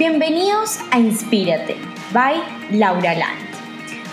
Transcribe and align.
Bienvenidos 0.00 0.78
a 0.92 0.98
Inspírate, 0.98 1.76
by 2.14 2.36
Laura 2.70 3.14
Land, 3.14 3.50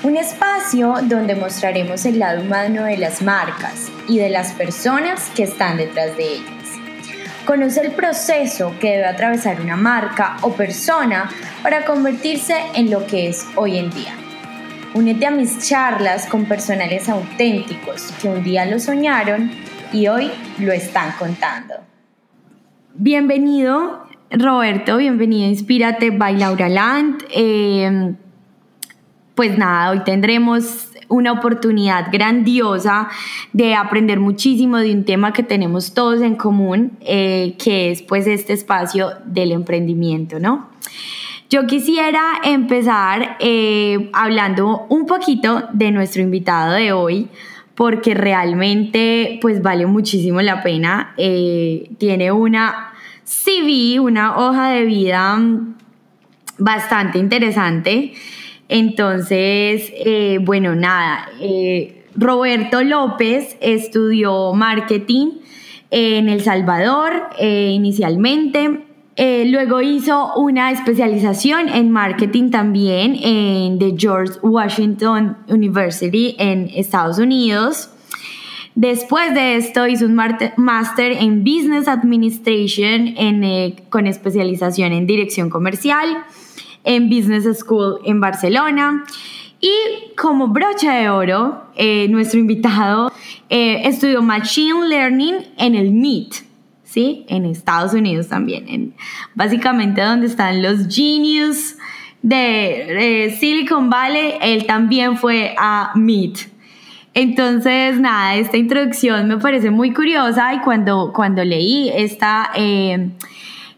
un 0.03 0.17
espacio 0.17 0.95
donde 1.03 1.33
mostraremos 1.33 2.05
el 2.05 2.19
lado 2.19 2.41
humano 2.41 2.83
de 2.83 2.97
las 2.97 3.21
marcas 3.21 3.89
y 4.05 4.17
de 4.17 4.29
las 4.29 4.51
personas 4.51 5.29
que 5.29 5.43
están 5.43 5.77
detrás 5.77 6.17
de 6.17 6.33
ellas. 6.33 6.73
Conoce 7.45 7.79
el 7.79 7.93
proceso 7.93 8.75
que 8.81 8.97
debe 8.97 9.05
atravesar 9.05 9.61
una 9.61 9.77
marca 9.77 10.35
o 10.41 10.51
persona 10.51 11.29
para 11.63 11.85
convertirse 11.85 12.57
en 12.75 12.91
lo 12.91 13.07
que 13.07 13.29
es 13.29 13.47
hoy 13.55 13.77
en 13.77 13.89
día. 13.89 14.13
Únete 14.93 15.25
a 15.25 15.31
mis 15.31 15.69
charlas 15.69 16.25
con 16.25 16.43
personales 16.43 17.07
auténticos 17.07 18.11
que 18.21 18.27
un 18.27 18.43
día 18.43 18.65
lo 18.65 18.81
soñaron 18.81 19.51
y 19.93 20.07
hoy 20.09 20.33
lo 20.59 20.73
están 20.73 21.13
contando. 21.13 21.75
Bienvenido 22.93 24.06
Roberto, 24.29 24.97
bienvenido 24.97 25.45
a 25.45 25.47
Inspírate 25.47 26.09
by 26.11 26.37
Laura 26.37 26.67
Land. 26.67 27.23
Eh, 27.29 28.13
pues 29.35 29.57
nada, 29.57 29.91
hoy 29.91 30.03
tendremos 30.03 30.89
una 31.07 31.31
oportunidad 31.31 32.11
grandiosa 32.11 33.07
de 33.53 33.73
aprender 33.73 34.19
muchísimo 34.19 34.77
de 34.79 34.91
un 34.91 35.05
tema 35.05 35.31
que 35.31 35.43
tenemos 35.43 35.93
todos 35.93 36.21
en 36.21 36.35
común, 36.35 36.97
eh, 36.99 37.55
que 37.57 37.91
es 37.91 38.01
pues 38.01 38.27
este 38.27 38.51
espacio 38.51 39.11
del 39.23 39.53
emprendimiento, 39.53 40.41
¿no? 40.41 40.67
Yo 41.49 41.65
quisiera 41.65 42.21
empezar 42.43 43.37
eh, 43.39 44.09
hablando 44.11 44.87
un 44.89 45.05
poquito 45.05 45.69
de 45.71 45.91
nuestro 45.91 46.21
invitado 46.21 46.73
de 46.73 46.91
hoy, 46.91 47.29
porque 47.75 48.13
realmente 48.13 49.39
pues 49.41 49.61
vale 49.61 49.85
muchísimo 49.85 50.41
la 50.41 50.63
pena. 50.63 51.13
tiene 51.15 52.31
una 52.33 52.91
CV, 53.27 53.99
una 53.99 54.37
hoja 54.37 54.69
de 54.69 54.85
vida 54.85 55.37
bastante 56.57 57.19
interesante. 57.19 58.13
Entonces, 58.69 59.91
eh, 59.93 60.39
bueno, 60.41 60.75
nada, 60.75 61.27
eh, 61.41 62.05
Roberto 62.15 62.83
López 62.83 63.57
estudió 63.59 64.53
marketing 64.53 65.39
en 65.91 66.29
El 66.29 66.41
Salvador 66.41 67.29
eh, 67.37 67.71
inicialmente. 67.73 68.83
luego 69.17 69.81
hizo 69.81 70.35
una 70.35 70.71
especialización 70.71 71.69
en 71.69 71.91
marketing 71.91 72.49
también 72.49 73.17
en 73.21 73.77
the 73.79 73.93
George 73.97 74.39
Washington 74.41 75.37
University 75.49 76.35
en 76.39 76.69
Estados 76.73 77.17
Unidos. 77.19 77.89
Después 78.79 79.33
de 79.33 79.55
esto 79.55 79.87
hizo 79.87 80.05
un 80.05 80.13
máster 80.13 81.13
en 81.13 81.43
Business 81.43 81.87
Administration 81.87 83.07
eh, 83.17 83.75
con 83.89 84.05
especialización 84.05 84.93
en 84.93 85.07
dirección 85.07 85.49
comercial 85.49 86.23
en 86.83 87.09
Business 87.09 87.57
School 87.57 88.01
en 88.05 88.21
Barcelona. 88.21 89.03
Y 89.59 89.71
como 90.15 90.49
brocha 90.49 90.93
de 90.93 91.09
oro, 91.09 91.63
eh, 91.75 92.07
nuestro 92.09 92.39
invitado 92.39 93.11
eh, 93.49 93.81
estudió 93.85 94.21
Machine 94.21 94.87
Learning 94.87 95.37
en 95.57 95.73
el 95.73 95.91
MIT, 95.91 96.35
¿sí? 96.83 97.25
En 97.29 97.45
Estados 97.45 97.95
Unidos 97.95 98.27
también, 98.27 98.69
en, 98.69 98.93
básicamente 99.33 100.01
donde 100.01 100.27
están 100.27 100.61
los 100.61 100.87
genius 100.87 101.77
de 102.21 103.35
Silicon 103.39 103.89
Valley, 103.89 104.35
él 104.39 104.67
también 104.67 105.17
fue 105.17 105.55
a 105.57 105.93
MIT. 105.95 106.56
Entonces, 107.19 107.99
nada, 107.99 108.35
esta 108.35 108.57
introducción 108.57 109.27
me 109.27 109.37
parece 109.37 109.71
muy 109.71 109.91
curiosa 109.91 110.53
y 110.53 110.59
cuando, 110.59 111.11
cuando 111.15 111.43
leí 111.43 111.89
esta 111.89 112.51
eh, 112.53 113.09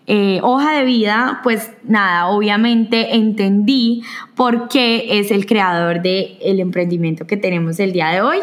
eh, 0.07 0.41
hoja 0.43 0.73
de 0.73 0.83
vida, 0.83 1.39
pues 1.41 1.71
nada, 1.85 2.27
obviamente 2.27 3.15
entendí 3.15 4.03
por 4.35 4.67
qué 4.67 5.19
es 5.19 5.31
el 5.31 5.45
creador 5.45 6.01
del 6.01 6.37
el 6.41 6.59
emprendimiento 6.59 7.25
que 7.25 7.37
tenemos 7.37 7.79
el 7.79 7.93
día 7.93 8.09
de 8.09 8.21
hoy. 8.21 8.39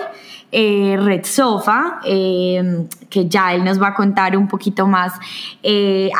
Eh, 0.50 0.96
Red 0.98 1.26
Sofa, 1.26 2.00
que 2.02 3.28
ya 3.28 3.52
él 3.52 3.64
nos 3.64 3.78
va 3.78 3.88
a 3.88 3.94
contar 3.94 4.34
un 4.34 4.48
poquito 4.48 4.86
más 4.86 5.12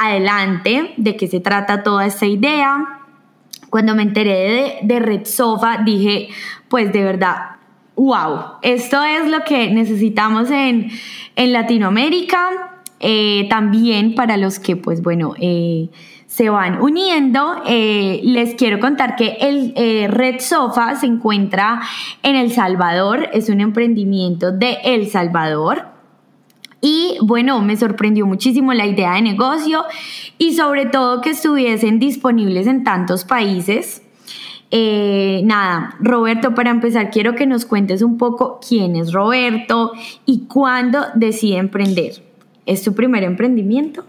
adelante 0.03 0.93
de 0.99 1.17
qué 1.17 1.29
se 1.29 1.41
trata 1.41 1.83
toda 1.83 2.05
esta 2.05 2.27
idea. 2.27 3.01
Cuando 3.71 3.95
me 3.95 4.03
enteré 4.03 4.79
de, 4.83 4.95
de 4.95 5.01
Red 5.01 5.25
Sofa, 5.25 5.79
dije, 5.83 6.29
pues 6.69 6.93
de 6.93 7.03
verdad, 7.03 7.56
wow, 7.97 8.59
esto 8.63 9.03
es 9.03 9.29
lo 9.29 9.43
que 9.45 9.71
necesitamos 9.71 10.51
en, 10.51 10.91
Latinoamérica, 11.37 12.83
eh, 13.01 13.47
también 13.51 14.15
para 14.15 14.37
los 14.37 14.59
que, 14.59 14.77
pues 14.77 15.03
bueno, 15.03 15.35
eh, 15.39 15.91
se 16.27 16.49
van 16.49 16.81
uniendo, 16.81 17.63
eh, 17.67 18.21
les 18.23 18.55
quiero 18.55 18.81
contar 18.81 19.17
que 19.17 19.37
el 19.41 19.75
Red 20.11 20.41
Sofa 20.41 20.95
se 20.97 21.07
encuentra 21.07 21.83
en 22.23 22.37
El 22.37 22.53
Salvador, 22.53 23.29
es 23.33 23.49
un 23.49 23.61
emprendimiento 23.61 24.53
de 24.53 24.79
El 24.85 25.09
Salvador. 25.09 25.89
Y 26.81 27.19
bueno, 27.23 27.61
me 27.63 27.77
sorprendió 27.77 28.27
muchísimo 28.27 28.73
la 28.73 28.87
idea 28.87 29.15
de 29.15 29.23
negocio 29.23 29.85
y 30.39 30.55
sobre 30.55 30.87
todo 30.87 31.21
que 31.21 31.31
estuviesen 31.31 31.99
disponibles 31.99 32.67
en 32.67 32.85
tantos 32.85 33.25
países. 33.25 34.06
Eh, 34.71 35.43
nada, 35.45 35.97
Roberto, 36.01 36.55
para 36.55 36.71
empezar, 36.71 37.11
quiero 37.11 37.35
que 37.35 37.47
nos 37.47 37.67
cuentes 37.67 38.03
un 38.03 38.19
poco 38.19 38.59
quién 38.67 38.97
es 38.97 39.13
Roberto 39.13 39.93
y 40.25 40.47
cuándo 40.47 41.01
decide 41.15 41.59
emprender. 41.59 42.15
¿Es 42.67 42.83
tu 42.83 42.95
primer 42.95 43.23
emprendimiento? 43.23 44.05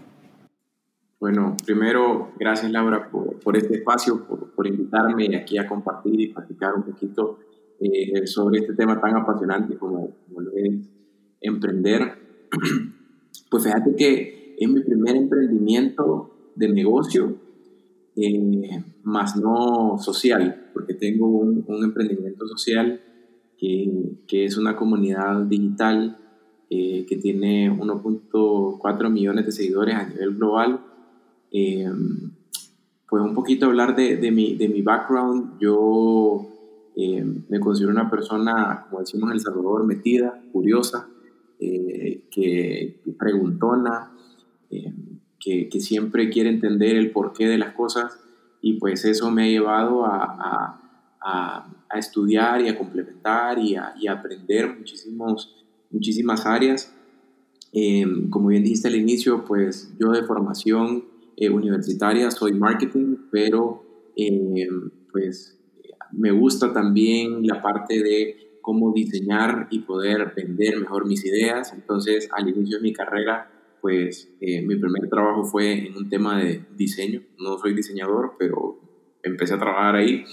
Bueno, 1.20 1.56
primero, 1.64 2.32
gracias 2.38 2.70
Laura 2.70 3.08
por, 3.10 3.56
este 3.56 3.76
espacio, 3.76 4.24
por, 4.24 4.66
invitarme 4.66 5.36
aquí 5.36 5.58
a 5.58 5.66
compartir 5.66 6.20
y 6.20 6.28
platicar 6.28 6.74
un 6.74 6.82
poquito 6.84 7.38
eh, 7.80 8.26
sobre 8.26 8.60
este 8.60 8.74
tema 8.74 9.00
tan 9.00 9.16
apasionante 9.16 9.76
como, 9.76 10.10
como 10.26 10.40
lo 10.40 10.52
es 10.56 10.88
emprender. 11.40 12.18
Pues 13.50 13.64
fíjate 13.64 13.96
que 13.96 14.56
es 14.58 14.68
mi 14.68 14.82
primer 14.82 15.16
emprendimiento 15.16 16.50
de 16.54 16.68
negocio 16.68 17.34
eh, 18.20 18.84
más 19.04 19.36
no 19.36 19.96
social, 19.98 20.70
porque 20.72 20.94
tengo 20.94 21.28
un, 21.28 21.64
emprendimiento 21.84 22.48
social 22.48 23.00
que, 23.56 24.16
que, 24.26 24.44
es 24.44 24.56
una 24.56 24.74
comunidad 24.74 25.42
digital 25.42 26.18
eh, 26.68 27.06
que 27.08 27.16
tiene 27.16 27.70
1.4 27.70 29.10
millones 29.10 29.46
de 29.46 29.52
seguidores 29.52 29.94
a 29.94 30.08
nivel 30.08 30.34
global. 30.34 30.80
Eh, 31.52 31.88
pues 33.08 33.22
un 33.22 33.34
poquito 33.34 33.66
hablar 33.66 33.94
de, 33.94 34.16
de, 34.16 34.32
mi, 34.32 34.56
de 34.56 34.68
mi 34.68 34.82
background. 34.82 35.58
Yo 35.60 36.44
me 36.96 37.60
considero 37.60 37.92
una 37.92 38.10
persona, 38.10 38.86
como 38.90 38.98
decimos 39.00 39.30
en 39.30 39.34
El 39.34 39.40
Salvador, 39.40 39.86
metida, 39.86 40.42
curiosa, 40.50 41.08
que 41.60 43.00
preguntona, 43.16 44.10
que, 45.40 45.68
siempre 45.80 46.30
quiere 46.30 46.50
entender 46.50 46.96
el 46.96 47.10
porqué 47.10 47.46
de 47.46 47.58
las 47.58 47.74
cosas 47.74 48.18
y 48.60 48.74
pues 48.74 49.04
eso 49.04 49.30
me 49.30 49.44
ha 49.44 49.46
llevado 49.48 50.04
a, 50.04 50.80
a, 51.20 51.98
estudiar 51.98 52.60
y 52.60 52.68
a 52.68 52.76
complementar 52.76 53.58
y 53.58 53.74
a, 53.76 54.12
aprender 54.12 54.76
muchísimos, 54.76 55.64
muchísimas 55.90 56.46
áreas. 56.46 56.94
Em, 57.72 58.30
como 58.30 58.48
bien 58.48 58.62
dijiste 58.62 58.88
al 58.88 58.96
inicio, 58.96 59.44
pues 59.44 59.94
yo 59.98 60.10
de 60.12 60.22
formación 60.22 61.04
eh, 61.36 61.50
universitaria 61.50 62.30
soy 62.30 62.52
marketing, 62.52 63.16
pero 63.30 63.84
em, 64.16 64.90
pues 65.10 65.58
me 66.12 66.30
gusta 66.30 66.72
también 66.72 67.46
la 67.46 67.60
parte 67.60 68.02
de 68.02 68.58
cómo 68.62 68.92
diseñar 68.92 69.66
y 69.70 69.80
poder 69.80 70.32
vender 70.36 70.78
mejor 70.78 71.06
mis 71.06 71.24
ideas. 71.24 71.72
Entonces, 71.72 72.28
al 72.32 72.48
inicio 72.48 72.78
de 72.78 72.82
mi 72.82 72.92
carrera, 72.92 73.50
pues 73.80 74.30
eh, 74.40 74.62
mi 74.62 74.76
primer 74.76 75.08
trabajo 75.08 75.44
fue 75.44 75.86
en 75.86 75.96
un 75.96 76.08
tema 76.08 76.38
de 76.38 76.64
diseño. 76.76 77.22
No 77.38 77.58
soy 77.58 77.74
diseñador, 77.74 78.34
pero 78.38 78.80
empecé 79.22 79.54
a 79.54 79.58
trabajar 79.58 79.96
ahí. 79.96 80.24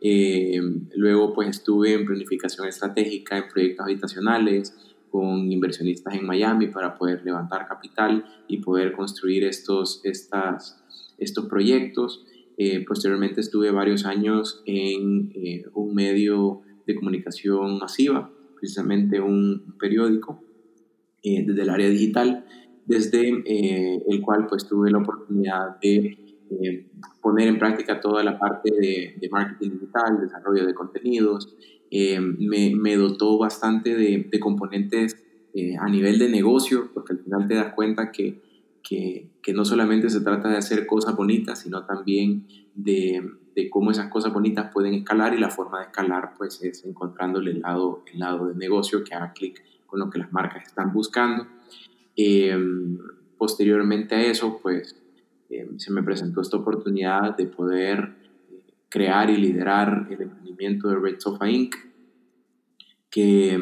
Eh, 0.00 0.60
luego 0.94 1.32
pues 1.34 1.48
estuve 1.48 1.94
en 1.94 2.04
planificación 2.04 2.68
estratégica 2.68 3.36
en 3.36 3.48
proyectos 3.48 3.84
habitacionales 3.84 4.76
con 5.10 5.50
inversionistas 5.50 6.14
en 6.14 6.26
Miami 6.26 6.68
para 6.68 6.96
poder 6.96 7.24
levantar 7.24 7.66
capital 7.66 8.24
y 8.46 8.58
poder 8.58 8.92
construir 8.92 9.44
estos, 9.44 10.00
estas, 10.04 10.82
estos 11.18 11.46
proyectos. 11.46 12.24
Eh, 12.58 12.84
posteriormente 12.86 13.40
estuve 13.40 13.70
varios 13.70 14.04
años 14.04 14.62
en 14.66 15.32
un 15.74 15.94
medio 15.94 16.62
de 16.86 16.94
comunicación 16.94 17.78
masiva, 17.78 18.30
precisamente 18.58 19.20
un 19.20 19.74
periódico 19.78 20.42
desde 21.22 21.62
el 21.62 21.68
área 21.68 21.88
digital 21.88 22.46
desde 22.88 23.42
eh, 23.44 24.02
el 24.08 24.22
cual 24.22 24.46
pues 24.48 24.66
tuve 24.66 24.90
la 24.90 24.98
oportunidad 24.98 25.78
de 25.78 26.16
eh, 26.50 26.86
poner 27.20 27.46
en 27.48 27.58
práctica 27.58 28.00
toda 28.00 28.24
la 28.24 28.38
parte 28.38 28.70
de, 28.72 29.28
marketing 29.30 29.72
digital, 29.72 30.18
desarrollo 30.22 30.66
de 30.66 30.72
contenidos, 30.72 31.54
eh, 31.90 32.18
me, 32.18 32.96
dotó 32.96 33.38
bastante 33.38 33.94
de, 33.94 34.40
componentes 34.40 35.22
a 35.80 35.88
nivel 35.88 36.18
de 36.18 36.28
negocio, 36.28 36.90
porque 36.94 37.14
al 37.14 37.18
final 37.18 37.48
te 37.48 37.54
das 37.56 37.74
cuenta 37.74 38.12
que, 38.12 38.40
que, 38.82 39.28
que, 39.42 39.52
no 39.52 39.64
solamente 39.64 40.08
se 40.08 40.20
trata 40.20 40.48
de 40.48 40.56
hacer 40.56 40.86
cosas 40.86 41.16
bonitas, 41.16 41.60
sino 41.60 41.84
también 41.84 42.46
de, 42.74 43.28
de, 43.56 43.68
cómo 43.68 43.90
esas 43.90 44.08
cosas 44.08 44.32
bonitas 44.32 44.70
pueden 44.72 44.94
escalar 44.94 45.34
y 45.34 45.38
la 45.38 45.50
forma 45.50 45.80
de 45.80 45.86
escalar 45.86 46.34
pues 46.38 46.62
es 46.62 46.84
encontrándole 46.84 47.50
el 47.50 47.60
lado, 47.60 48.04
el 48.12 48.20
lado 48.20 48.46
de 48.46 48.54
negocio 48.54 49.02
que 49.02 49.14
haga 49.14 49.32
clic 49.32 49.62
con 49.86 49.98
lo 49.98 50.08
que 50.10 50.20
las 50.20 50.32
marcas 50.32 50.68
están 50.68 50.92
buscando. 50.92 51.48
Em, 52.20 52.98
posteriormente 53.36 54.16
a 54.16 54.22
eso, 54.22 54.58
pues 54.60 54.96
em, 55.50 55.78
se 55.78 55.92
me 55.92 56.02
presentó 56.02 56.40
esta 56.40 56.56
oportunidad 56.56 57.36
de 57.36 57.46
poder 57.46 58.16
eh, 58.50 58.60
crear 58.88 59.30
y 59.30 59.36
liderar 59.36 60.08
el 60.10 60.22
emprendimiento 60.22 60.88
de 60.88 60.96
Red 60.96 61.20
Sofa 61.20 61.48
Inc., 61.48 61.76
que, 63.08 63.56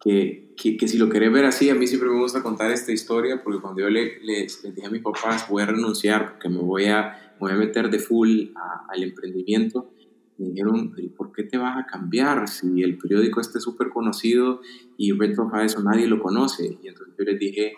que, 0.00 0.54
que, 0.56 0.88
si 0.88 0.98
lo 0.98 1.08
querés 1.08 1.32
ver 1.32 1.46
así, 1.46 1.68
a 1.68 1.74
mí 1.74 1.88
siempre 1.88 2.08
me 2.08 2.20
gusta 2.20 2.44
contar 2.44 2.70
esta 2.70 2.92
historia, 2.92 3.42
porque 3.42 3.60
cuando 3.60 3.80
yo 3.80 3.90
le, 3.90 4.20
les, 4.22 4.62
dije 4.62 4.86
a 4.86 4.90
mis 4.90 5.02
papás, 5.02 5.48
voy 5.50 5.64
a 5.64 5.66
renunciar 5.66 6.30
porque 6.30 6.48
me 6.48 6.58
voy 6.58 6.86
a, 6.86 7.34
voy 7.40 7.50
a 7.50 7.56
meter 7.56 7.90
de 7.90 7.98
full 7.98 8.52
al 8.88 9.02
emprendimiento, 9.02 9.90
me 10.38 10.50
dijeron, 10.50 10.94
¿por 11.16 11.32
qué 11.32 11.42
te 11.42 11.58
vas 11.58 11.76
a 11.76 11.86
cambiar 11.86 12.48
si 12.48 12.82
el 12.82 12.96
periódico 12.96 13.40
esté 13.40 13.60
súper 13.60 13.88
conocido 13.90 14.60
y 14.96 15.10
Sofa 15.34 15.64
eso 15.64 15.82
nadie 15.82 16.06
lo 16.06 16.20
conoce? 16.20 16.78
Y 16.82 16.88
entonces 16.88 17.14
yo 17.18 17.24
les 17.24 17.38
dije, 17.38 17.74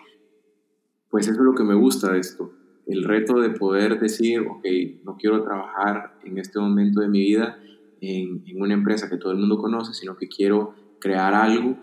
pues 1.09 1.27
eso 1.27 1.39
es 1.39 1.45
lo 1.45 1.55
que 1.55 1.63
me 1.63 1.75
gusta 1.75 2.13
de 2.13 2.19
esto, 2.19 2.53
el 2.87 3.03
reto 3.03 3.39
de 3.39 3.49
poder 3.49 3.99
decir, 3.99 4.41
ok, 4.41 4.65
no 5.03 5.17
quiero 5.17 5.43
trabajar 5.43 6.17
en 6.23 6.37
este 6.37 6.59
momento 6.59 7.01
de 7.01 7.09
mi 7.09 7.19
vida 7.19 7.59
en, 7.99 8.43
en, 8.45 8.61
una 8.61 8.73
empresa 8.73 9.09
que 9.09 9.17
todo 9.17 9.31
el 9.31 9.37
mundo 9.37 9.57
conoce, 9.57 9.93
sino 9.93 10.15
que 10.15 10.27
quiero 10.27 10.73
crear 10.99 11.33
algo 11.33 11.77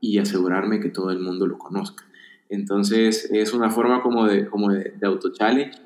y 0.00 0.18
asegurarme 0.18 0.80
que 0.80 0.90
todo 0.90 1.10
el 1.10 1.20
mundo 1.20 1.46
lo 1.46 1.58
conozca. 1.58 2.04
Entonces 2.48 3.30
es 3.32 3.54
una 3.54 3.70
forma 3.70 4.02
como 4.02 4.26
de, 4.26 4.46
como 4.46 4.70
de, 4.70 4.94
auto-challenge 5.02 5.78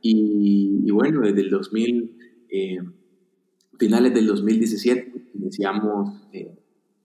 y, 0.00 0.82
y, 0.84 0.90
bueno, 0.90 1.20
desde 1.20 1.42
el 1.42 1.50
2000, 1.50 2.16
eh, 2.48 2.78
finales 3.78 4.14
del 4.14 4.26
2017, 4.26 5.12
iniciamos 5.34 6.22
eh, 6.32 6.56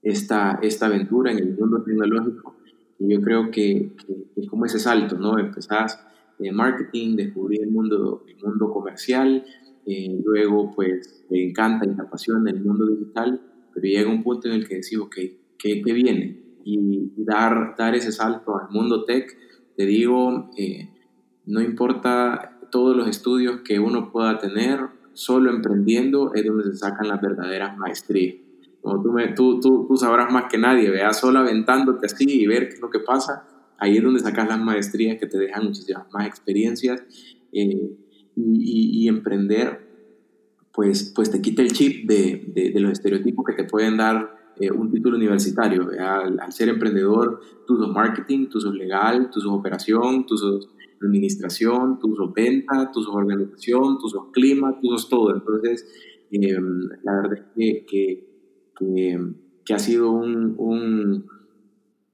esta, 0.02 0.58
esta 0.62 0.86
aventura 0.86 1.32
en 1.32 1.38
el 1.38 1.56
mundo 1.56 1.82
tecnológico 1.82 2.56
y 2.98 3.12
yo 3.14 3.20
creo 3.20 3.50
que, 3.50 3.92
es 4.36 4.48
como 4.48 4.64
ese 4.64 4.78
salto, 4.78 5.16
¿no? 5.16 5.38
Empezás 5.38 6.00
de 6.38 6.52
marketing, 6.52 7.16
descubrir 7.16 7.62
el 7.62 7.70
mundo, 7.70 8.24
el 8.28 8.36
mundo 8.44 8.70
comercial, 8.70 9.44
eh, 9.86 10.20
luego 10.24 10.72
pues 10.74 11.24
te 11.28 11.48
encanta 11.48 11.84
y 11.86 11.94
te 11.94 12.02
apasiona 12.02 12.50
el 12.50 12.60
mundo 12.60 12.86
digital, 12.86 13.40
pero 13.74 13.86
llega 13.86 14.10
un 14.10 14.22
punto 14.22 14.48
en 14.48 14.54
el 14.54 14.68
que 14.68 14.76
decís, 14.76 14.98
ok, 14.98 15.14
¿qué, 15.58 15.82
qué 15.82 15.92
viene? 15.92 16.40
Y, 16.64 17.10
dar, 17.16 17.74
dar 17.76 17.94
ese 17.94 18.12
salto 18.12 18.58
al 18.58 18.70
mundo 18.70 19.04
tech, 19.04 19.36
te 19.76 19.86
digo, 19.86 20.50
eh, 20.56 20.88
no 21.46 21.60
importa 21.60 22.60
todos 22.70 22.96
los 22.96 23.08
estudios 23.08 23.60
que 23.62 23.78
uno 23.78 24.10
pueda 24.12 24.38
tener, 24.38 24.80
solo 25.14 25.50
emprendiendo 25.50 26.32
es 26.34 26.44
donde 26.44 26.64
se 26.64 26.76
sacan 26.76 27.08
las 27.08 27.20
verdaderas 27.20 27.76
maestrías. 27.76 28.36
Como 28.80 29.02
tú, 29.02 29.14
tú, 29.34 29.60
tú, 29.60 29.86
tú, 29.88 29.96
sabrás 29.96 30.32
más 30.32 30.46
que 30.50 30.58
nadie, 30.58 30.90
veas 30.90 31.20
solo 31.20 31.38
aventándote 31.38 32.06
así 32.06 32.24
y 32.28 32.46
ver 32.46 32.68
qué 32.68 32.74
es 32.74 32.80
lo 32.80 32.90
que 32.90 32.98
pasa, 32.98 33.46
ahí 33.78 33.96
es 33.96 34.02
donde 34.02 34.20
sacas 34.20 34.48
las 34.48 34.60
maestrías 34.60 35.18
que 35.18 35.26
te 35.26 35.38
dejan 35.38 35.64
muchísimas 35.64 36.06
más 36.12 36.26
experiencias 36.26 37.02
eh, 37.52 37.92
y, 38.34 39.06
emprender, 39.08 39.86
pues, 40.72 41.12
pues 41.14 41.30
te 41.30 41.40
quita 41.40 41.62
el 41.62 41.72
chip 41.72 42.08
de, 42.08 42.50
de, 42.54 42.70
de 42.70 42.80
los 42.80 42.92
estereotipos 42.92 43.44
que 43.44 43.52
te 43.52 43.64
pueden 43.64 43.98
dar 43.98 44.42
eh, 44.58 44.70
un 44.70 44.90
título 44.90 45.16
universitario. 45.16 45.88
Al, 45.98 46.40
al, 46.40 46.52
ser 46.52 46.68
emprendedor, 46.68 47.40
tú 47.66 47.76
sos 47.76 47.90
marketing, 47.90 48.46
tú 48.48 48.60
sos 48.60 48.74
legal, 48.74 49.30
tú 49.30 49.40
sos 49.40 49.52
operación, 49.52 50.26
tú 50.26 50.36
sos 50.36 50.68
administración, 51.06 51.98
tú 52.00 52.14
sos 52.16 52.32
venta, 52.32 52.90
tú 52.92 53.02
sos 53.02 53.14
organización, 53.14 53.98
tú 53.98 54.08
sos 54.08 54.26
clima, 54.32 54.78
tú 54.80 54.88
sos 54.88 55.08
todo. 55.08 55.34
Entonces, 55.34 55.86
eh, 56.30 56.58
la 57.02 57.12
verdad 57.14 57.38
es 57.38 57.44
que, 57.54 57.86
que 57.86 58.32
que, 59.64 59.74
ha 59.74 59.78
sido 59.78 60.10
un, 60.10 60.54
un, 60.58 61.26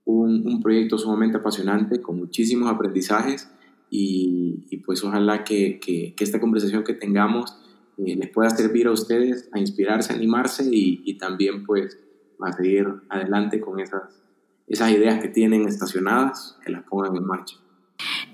un, 0.05 0.63
proyecto 0.63 0.99
sumamente 0.99 1.39
apasionante, 1.39 2.01
con 2.01 2.19
muchísimos 2.19 2.71
aprendizajes 2.71 3.51
y, 3.91 4.77
pues 4.85 5.03
ojalá 5.05 5.45
que, 5.45 5.81
que, 5.81 6.15
esta 6.19 6.41
conversación 6.41 6.85
que 6.85 6.95
tengamos 6.95 7.57
eh, 7.99 8.17
les 8.17 8.31
pueda 8.31 8.51
servir 8.51 8.87
a 8.87 8.93
ustedes 8.93 9.49
a 9.53 9.59
inspirarse, 9.59 10.13
animarse 10.13 10.65
y, 10.71 11.03
y, 11.05 11.19
también 11.19 11.65
pues 11.65 11.99
a 12.41 12.53
seguir 12.53 12.87
adelante 13.09 13.61
con 13.61 13.81
esas, 13.81 14.23
esas 14.67 14.93
ideas 14.93 15.21
que 15.21 15.29
tienen 15.29 15.67
estacionadas, 15.67 16.59
que 16.65 16.73
las 16.73 16.85
pongan 16.85 17.17
en 17.17 17.25
marcha. 17.25 17.57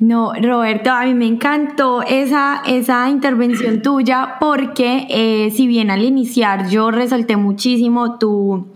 No, 0.01 0.33
Roberto, 0.35 0.91
a 0.91 1.05
mí 1.05 1.15
me 1.15 1.27
encantó 1.27 2.03
esa, 2.03 2.63
esa 2.67 3.09
intervención 3.09 3.81
tuya 3.81 4.37
porque 4.41 5.07
eh, 5.09 5.51
si 5.53 5.67
bien 5.67 5.91
al 5.91 6.03
iniciar 6.03 6.69
yo 6.69 6.91
resalté 6.91 7.37
muchísimo 7.37 8.19
tu, 8.19 8.67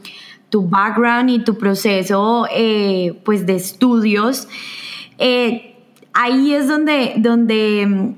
tu 0.49 0.69
background 0.69 1.31
y 1.31 1.38
tu 1.41 1.59
proceso 1.59 2.47
eh, 2.55 3.20
pues 3.25 3.47
de 3.47 3.56
estudios, 3.56 4.49
eh, 5.19 5.76
ahí 6.15 6.55
es 6.55 6.69
donde, 6.69 7.15
donde 7.17 8.14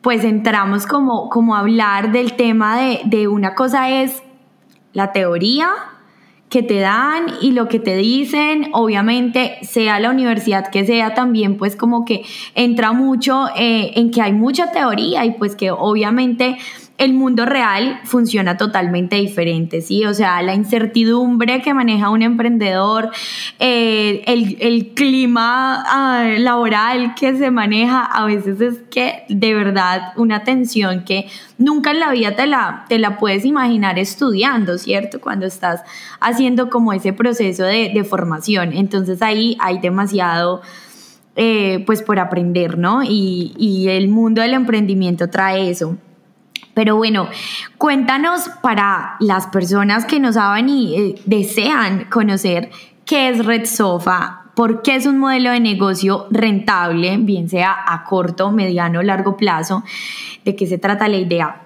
pues 0.00 0.22
entramos 0.22 0.86
como, 0.86 1.28
como 1.28 1.56
a 1.56 1.60
hablar 1.60 2.12
del 2.12 2.34
tema 2.34 2.78
de, 2.78 3.00
de 3.06 3.26
una 3.26 3.56
cosa 3.56 3.90
es 3.90 4.22
la 4.92 5.10
teoría 5.10 5.68
que 6.56 6.62
te 6.62 6.80
dan 6.80 7.26
y 7.42 7.52
lo 7.52 7.68
que 7.68 7.78
te 7.78 7.98
dicen, 7.98 8.70
obviamente, 8.72 9.58
sea 9.60 10.00
la 10.00 10.08
universidad 10.08 10.70
que 10.70 10.86
sea, 10.86 11.12
también 11.12 11.58
pues 11.58 11.76
como 11.76 12.06
que 12.06 12.24
entra 12.54 12.94
mucho 12.94 13.48
eh, 13.58 13.92
en 13.96 14.10
que 14.10 14.22
hay 14.22 14.32
mucha 14.32 14.72
teoría 14.72 15.26
y 15.26 15.32
pues 15.32 15.54
que 15.54 15.70
obviamente 15.70 16.56
el 16.98 17.12
mundo 17.12 17.44
real 17.44 18.00
funciona 18.04 18.56
totalmente 18.56 19.16
diferente, 19.16 19.82
¿sí? 19.82 20.04
O 20.06 20.14
sea, 20.14 20.40
la 20.42 20.54
incertidumbre 20.54 21.60
que 21.60 21.74
maneja 21.74 22.08
un 22.10 22.22
emprendedor, 22.22 23.10
eh, 23.58 24.22
el, 24.26 24.56
el, 24.60 24.94
clima 24.94 25.82
ah, 25.86 26.26
laboral 26.38 27.14
que 27.14 27.36
se 27.36 27.50
maneja, 27.50 28.02
a 28.02 28.24
veces 28.24 28.60
es 28.60 28.78
que 28.90 29.24
de 29.28 29.54
verdad 29.54 30.12
una 30.16 30.42
tensión 30.42 31.04
que 31.04 31.28
nunca 31.58 31.90
en 31.90 32.00
la 32.00 32.12
vida 32.12 32.34
te 32.34 32.46
la, 32.46 32.86
te 32.88 32.98
la 32.98 33.18
puedes 33.18 33.44
imaginar 33.44 33.98
estudiando, 33.98 34.78
¿cierto? 34.78 35.20
Cuando 35.20 35.46
estás 35.46 35.82
haciendo 36.20 36.70
como 36.70 36.92
ese 36.92 37.12
proceso 37.12 37.64
de, 37.64 37.90
de 37.94 38.04
formación. 38.04 38.72
Entonces 38.72 39.22
ahí 39.22 39.56
hay 39.60 39.78
demasiado... 39.78 40.62
Eh, 41.38 41.84
pues 41.84 42.02
por 42.02 42.18
aprender, 42.18 42.78
¿no? 42.78 43.02
Y, 43.02 43.52
y 43.58 43.90
el 43.90 44.08
mundo 44.08 44.40
del 44.40 44.54
emprendimiento 44.54 45.28
trae 45.28 45.68
eso. 45.68 45.98
Pero 46.76 46.94
bueno, 46.94 47.30
cuéntanos 47.78 48.50
para 48.60 49.16
las 49.20 49.46
personas 49.46 50.04
que 50.04 50.20
no 50.20 50.30
saben 50.30 50.68
y 50.68 50.94
eh, 50.94 51.14
desean 51.24 52.04
conocer 52.10 52.68
qué 53.06 53.30
es 53.30 53.46
Red 53.46 53.64
Sofa, 53.64 54.52
por 54.54 54.82
qué 54.82 54.96
es 54.96 55.06
un 55.06 55.16
modelo 55.16 55.52
de 55.52 55.60
negocio 55.60 56.26
rentable, 56.30 57.16
bien 57.16 57.48
sea 57.48 57.74
a 57.86 58.04
corto, 58.04 58.52
mediano 58.52 58.98
o 58.98 59.02
largo 59.02 59.38
plazo, 59.38 59.84
de 60.44 60.54
qué 60.54 60.66
se 60.66 60.76
trata 60.76 61.08
la 61.08 61.16
idea. 61.16 61.62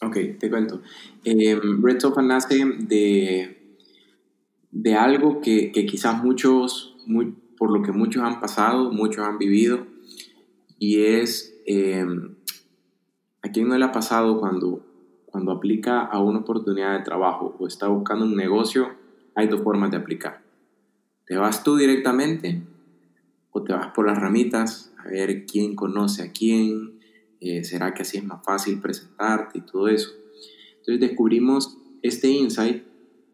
Ok, 0.00 0.16
te 0.38 0.48
cuento. 0.48 0.80
Em, 1.24 1.82
Red 1.82 1.98
Sofa 1.98 2.22
nace 2.22 2.64
de, 2.78 3.78
de 4.70 4.94
algo 4.94 5.40
que, 5.40 5.72
que 5.72 5.86
quizás 5.86 6.22
muchos, 6.22 6.94
por 7.58 7.76
lo 7.76 7.82
que 7.82 7.90
muchos 7.90 8.22
han 8.22 8.38
pasado, 8.38 8.92
muchos 8.92 9.26
han 9.26 9.38
vivido, 9.38 9.88
y 10.78 11.02
es... 11.02 11.52
Em, 11.66 12.37
¿A 13.42 13.50
quién 13.50 13.68
no 13.68 13.78
le 13.78 13.84
ha 13.84 13.92
pasado 13.92 14.40
cuando, 14.40 14.84
cuando 15.26 15.52
aplica 15.52 16.00
a 16.00 16.20
una 16.20 16.40
oportunidad 16.40 16.98
de 16.98 17.04
trabajo 17.04 17.56
o 17.58 17.66
está 17.66 17.86
buscando 17.86 18.24
un 18.24 18.36
negocio? 18.36 18.88
Hay 19.34 19.46
dos 19.46 19.62
formas 19.62 19.90
de 19.92 19.96
aplicar. 19.96 20.42
Te 21.24 21.36
vas 21.36 21.62
tú 21.62 21.76
directamente 21.76 22.62
o 23.50 23.62
te 23.62 23.72
vas 23.72 23.88
por 23.94 24.06
las 24.06 24.18
ramitas 24.18 24.92
a 24.98 25.08
ver 25.08 25.46
quién 25.46 25.76
conoce 25.76 26.22
a 26.22 26.32
quién, 26.32 26.98
eh, 27.40 27.62
será 27.62 27.94
que 27.94 28.02
así 28.02 28.18
es 28.18 28.24
más 28.24 28.44
fácil 28.44 28.80
presentarte 28.80 29.58
y 29.58 29.60
todo 29.60 29.88
eso. 29.88 30.10
Entonces 30.78 31.00
descubrimos 31.00 31.78
este 32.02 32.28
insight 32.28 32.82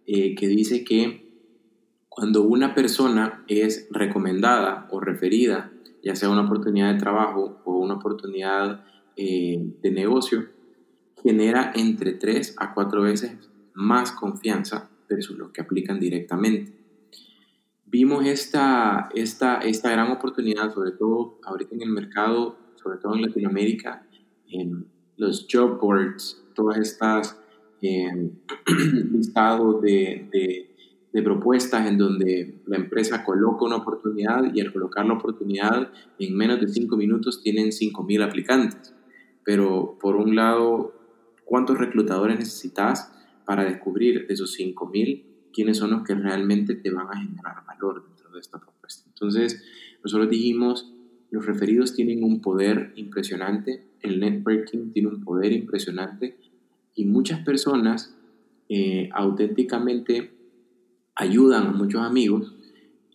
eh, 0.07 0.35
que 0.35 0.49
dice 0.49 0.85
que 0.85 1.25
cuando 2.09 2.43
una 2.43 2.75
persona 2.75 3.43
es 3.49 3.89
recomendada 3.91 4.87
o 4.91 5.01
referida, 5.01 5.73
ya 6.03 6.15
sea 6.15 6.29
una 6.29 6.43
oportunidad 6.43 6.93
de 6.93 7.01
trabajo 7.01 7.61
o 7.65 7.79
una 7.79 7.95
oportunidad 7.95 8.85
eh, 9.17 9.61
de 9.83 9.91
negocio 9.91 10.49
genera 11.23 11.73
entre 11.75 12.13
3 12.13 12.57
a 12.59 12.75
4 12.75 13.03
veces 13.03 13.33
más 13.75 14.13
confianza 14.13 14.91
versus 15.09 15.37
los 15.39 15.51
que 15.51 15.61
aplican 15.61 15.99
directamente. 15.99 16.73
Vimos 17.87 18.27
esta, 18.27 19.09
esta, 19.15 19.59
esta 19.59 19.91
gran 19.91 20.11
oportunidad, 20.11 20.73
sobre 20.75 20.93
todo 20.93 21.39
ahorita 21.45 21.75
en 21.77 21.83
el 21.83 21.91
mercado, 21.91 22.57
sobre 22.75 22.99
todo 22.99 23.15
en 23.15 23.23
Latinoamérica, 23.23 24.07
en 24.49 24.87
los 25.17 25.47
job 25.51 25.79
boards, 25.81 26.43
todas 26.55 26.79
estas 26.79 27.41
eh, 27.83 28.31
listados 29.13 29.81
de, 29.81 30.29
de, 30.33 30.75
de 31.13 31.23
propuestas 31.23 31.87
en 31.87 31.97
donde 31.97 32.61
la 32.67 32.77
empresa 32.77 33.25
coloca 33.25 33.65
una 33.65 33.77
oportunidad 33.77 34.53
y 34.53 34.61
al 34.61 34.73
colocar 34.73 35.07
la 35.07 35.15
oportunidad 35.15 35.93
en 36.19 36.37
menos 36.37 36.61
de 36.61 36.67
cinco 36.67 36.97
minutos 36.97 37.41
tienen 37.43 37.69
5.000 37.69 38.25
aplicantes. 38.25 38.93
Pero 39.45 39.99
por 40.01 40.17
un 40.17 40.35
lado, 40.35 40.95
¿cuántos 41.45 41.79
reclutadores 41.79 42.39
necesitas 42.39 43.13
para 43.45 43.65
descubrir 43.65 44.27
de 44.27 44.35
esos 44.35 44.59
5.000 44.59 45.25
quiénes 45.53 45.79
son 45.79 45.91
los 45.91 46.03
que 46.03 46.15
realmente 46.15 46.75
te 46.75 46.91
van 46.91 47.09
a 47.09 47.21
generar 47.21 47.65
valor 47.67 48.05
dentro 48.07 48.31
de 48.33 48.41
esta 48.41 48.59
propuesta? 48.59 49.09
Entonces, 49.09 49.63
nosotros 50.03 50.31
dijimos, 50.31 50.93
los 51.31 51.47
referidos 51.47 51.95
tienen 51.95 52.23
un 52.23 52.41
poder 52.41 52.93
impresionante, 52.97 53.85
el 54.01 54.21
networking 54.21 54.93
tiene 54.93 55.09
un 55.09 55.25
poder 55.25 55.53
impresionante 55.53 56.37
y 56.95 57.07
muchas 57.07 57.41
personas 57.41 58.15
eh, 58.69 59.09
auténticamente 59.13 60.33
ayudan 61.15 61.67
a 61.67 61.73
muchos 61.73 62.03
amigos 62.03 62.55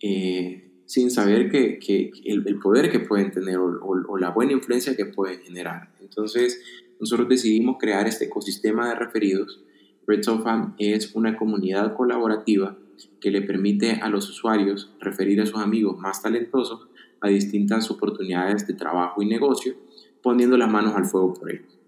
eh, 0.02 0.59
sin 0.90 1.12
saber 1.12 1.48
que, 1.52 2.10
el, 2.24 2.58
poder 2.58 2.90
que 2.90 2.98
pueden 2.98 3.30
tener 3.30 3.58
o, 3.58 4.18
la 4.18 4.30
buena 4.30 4.54
influencia 4.54 4.96
que 4.96 5.04
pueden 5.06 5.40
generar. 5.40 5.92
Entonces, 6.00 6.60
nosotros 6.98 7.28
decidimos 7.28 7.76
crear 7.78 8.08
este 8.08 8.24
ecosistema 8.24 8.88
de 8.88 8.96
referidos. 8.96 9.62
Red 10.08 10.24
Sofa 10.24 10.74
es 10.78 11.14
una 11.14 11.36
comunidad 11.36 11.94
colaborativa 11.94 12.76
que 13.20 13.30
le 13.30 13.40
permite 13.40 14.00
a 14.02 14.08
los 14.08 14.28
usuarios 14.30 14.92
referir 14.98 15.40
a 15.40 15.46
sus 15.46 15.60
amigos 15.60 15.96
más 15.96 16.22
talentosos 16.22 16.88
a 17.20 17.28
distintas 17.28 17.88
oportunidades 17.92 18.66
de 18.66 18.74
trabajo 18.74 19.22
y 19.22 19.26
negocio, 19.26 19.76
poniendo 20.24 20.58
las 20.58 20.72
manos 20.72 20.96
al 20.96 21.04
fuego 21.04 21.34
por 21.34 21.52
ellos. 21.52 21.78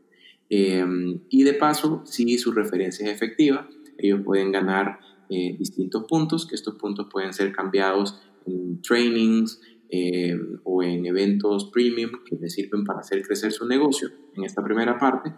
Eh, 0.49 0.87
y 1.29 1.43
de 1.43 1.55
paso, 1.55 2.03
si 2.05 2.39
su 2.39 2.53
referencia 2.53 3.09
es 3.09 3.13
efectiva, 3.13 3.69
ellos 3.99 4.21
pueden 4.25 4.53
ganar 4.53 5.01
eh, 5.29 5.57
distintos 5.59 6.05
puntos, 6.05 6.47
que 6.47 6.55
estos 6.55 6.77
puntos 6.77 7.09
pueden 7.11 7.33
ser 7.33 7.51
cambiados 7.51 8.23
en 8.47 8.81
trainings 8.83 9.61
eh, 9.89 10.39
o 10.65 10.83
en 10.83 11.07
eventos 11.07 11.71
premium 11.73 12.11
que 12.25 12.37
les 12.37 12.55
sirven 12.55 12.85
para 12.85 13.01
hacer 13.01 13.23
crecer 13.23 13.53
su 13.53 13.67
negocio 13.67 14.09
en 14.35 14.45
esta 14.45 14.63
primera 14.63 14.99
parte. 14.99 15.35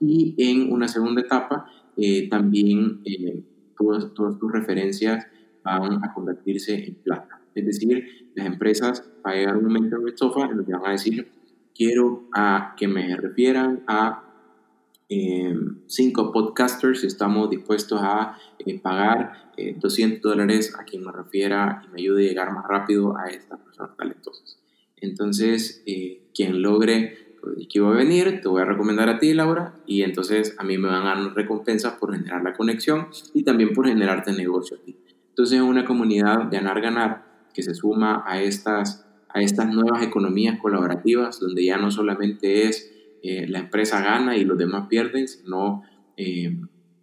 Y 0.00 0.34
en 0.38 0.72
una 0.72 0.88
segunda 0.88 1.20
etapa, 1.20 1.66
eh, 1.96 2.28
también 2.28 3.02
todas, 3.76 4.14
todas 4.14 4.38
tus 4.38 4.52
referencias 4.52 5.26
van 5.64 6.04
a 6.04 6.14
convertirse 6.14 6.86
en 6.86 6.94
plata. 6.96 7.42
Es 7.54 7.66
decir, 7.66 8.30
las 8.34 8.46
empresas 8.46 9.04
van 9.22 9.34
a 9.34 9.36
llegar 9.36 9.56
un 9.56 9.64
momento 9.64 9.96
en 9.96 10.08
el 10.08 10.16
sofá 10.16 10.46
en 10.46 10.58
donde 10.58 10.72
van 10.72 10.86
a 10.86 10.92
decir, 10.92 11.28
quiero 11.74 12.28
a 12.34 12.74
que 12.76 12.88
me 12.88 13.16
refieran 13.16 13.82
a 13.86 14.27
eh, 15.10 15.54
cinco 15.86 16.32
podcasters 16.32 17.02
y 17.02 17.06
estamos 17.06 17.48
dispuestos 17.48 17.98
a 18.02 18.36
eh, 18.58 18.78
pagar 18.78 19.52
200 19.56 20.18
eh, 20.18 20.20
dólares 20.22 20.74
a 20.78 20.84
quien 20.84 21.02
me 21.02 21.12
refiera 21.12 21.82
y 21.86 21.88
me 21.92 22.00
ayude 22.02 22.26
a 22.26 22.28
llegar 22.28 22.52
más 22.52 22.66
rápido 22.66 23.16
a 23.16 23.28
estas 23.30 23.58
personas 23.60 23.96
talentosas. 23.96 24.58
Entonces, 24.96 25.82
quien 26.34 26.60
logre 26.60 27.36
pues, 27.40 27.68
que 27.68 27.80
va 27.80 27.92
a 27.92 27.96
venir, 27.96 28.40
te 28.42 28.48
voy 28.48 28.60
a 28.60 28.66
recomendar 28.66 29.08
a 29.08 29.18
ti, 29.18 29.32
Laura, 29.32 29.74
y 29.86 30.02
entonces 30.02 30.54
a 30.58 30.64
mí 30.64 30.76
me 30.76 30.88
van 30.88 31.06
a 31.06 31.14
dar 31.14 31.34
recompensas 31.34 31.94
por 31.94 32.14
generar 32.14 32.42
la 32.42 32.52
conexión 32.52 33.08
y 33.32 33.44
también 33.44 33.72
por 33.72 33.86
generarte 33.86 34.32
negocio 34.32 34.76
a 34.76 34.80
ti. 34.80 34.96
Entonces 35.30 35.56
es 35.56 35.64
una 35.64 35.84
comunidad 35.84 36.50
ganar-ganar 36.50 37.24
que 37.54 37.62
se 37.62 37.74
suma 37.74 38.24
a 38.26 38.42
estas, 38.42 39.06
a 39.28 39.40
estas 39.40 39.72
nuevas 39.72 40.02
economías 40.02 40.58
colaborativas 40.60 41.40
donde 41.40 41.64
ya 41.64 41.78
no 41.78 41.90
solamente 41.90 42.68
es 42.68 42.97
eh, 43.22 43.46
la 43.48 43.60
empresa 43.60 44.00
gana 44.02 44.36
y 44.36 44.44
los 44.44 44.58
demás 44.58 44.86
pierden, 44.88 45.26
sino 45.26 45.82
eh, 46.16 46.56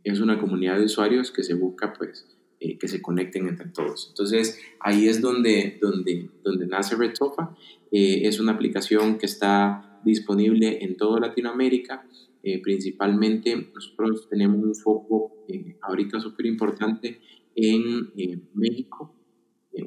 es 0.03 0.19
una 0.19 0.39
comunidad 0.39 0.77
de 0.77 0.85
usuarios 0.85 1.31
que 1.31 1.43
se 1.43 1.55
busca 1.55 1.93
pues 1.93 2.27
eh, 2.59 2.77
que 2.77 2.87
se 2.87 3.01
conecten 3.01 3.47
entre 3.47 3.67
todos. 3.69 4.07
Entonces 4.09 4.61
ahí 4.79 5.07
es 5.07 5.21
donde, 5.21 5.77
donde, 5.81 6.29
donde 6.43 6.67
nace 6.67 6.95
Red 6.95 7.15
Sofa. 7.15 7.55
es 7.91 8.39
una 8.39 8.53
aplicación 8.53 9.17
que 9.17 9.25
está 9.25 9.99
disponible 10.03 10.83
en 10.83 10.95
toda 10.97 11.19
Latinoamérica. 11.19 12.05
principalmente 12.61 13.71
nosotros 13.73 14.29
tenemos 14.29 14.63
un 14.63 14.75
foco 14.75 15.31
ahorita 15.81 16.19
súper 16.19 16.45
importante 16.45 17.19
en 17.55 18.11
México, 18.53 19.13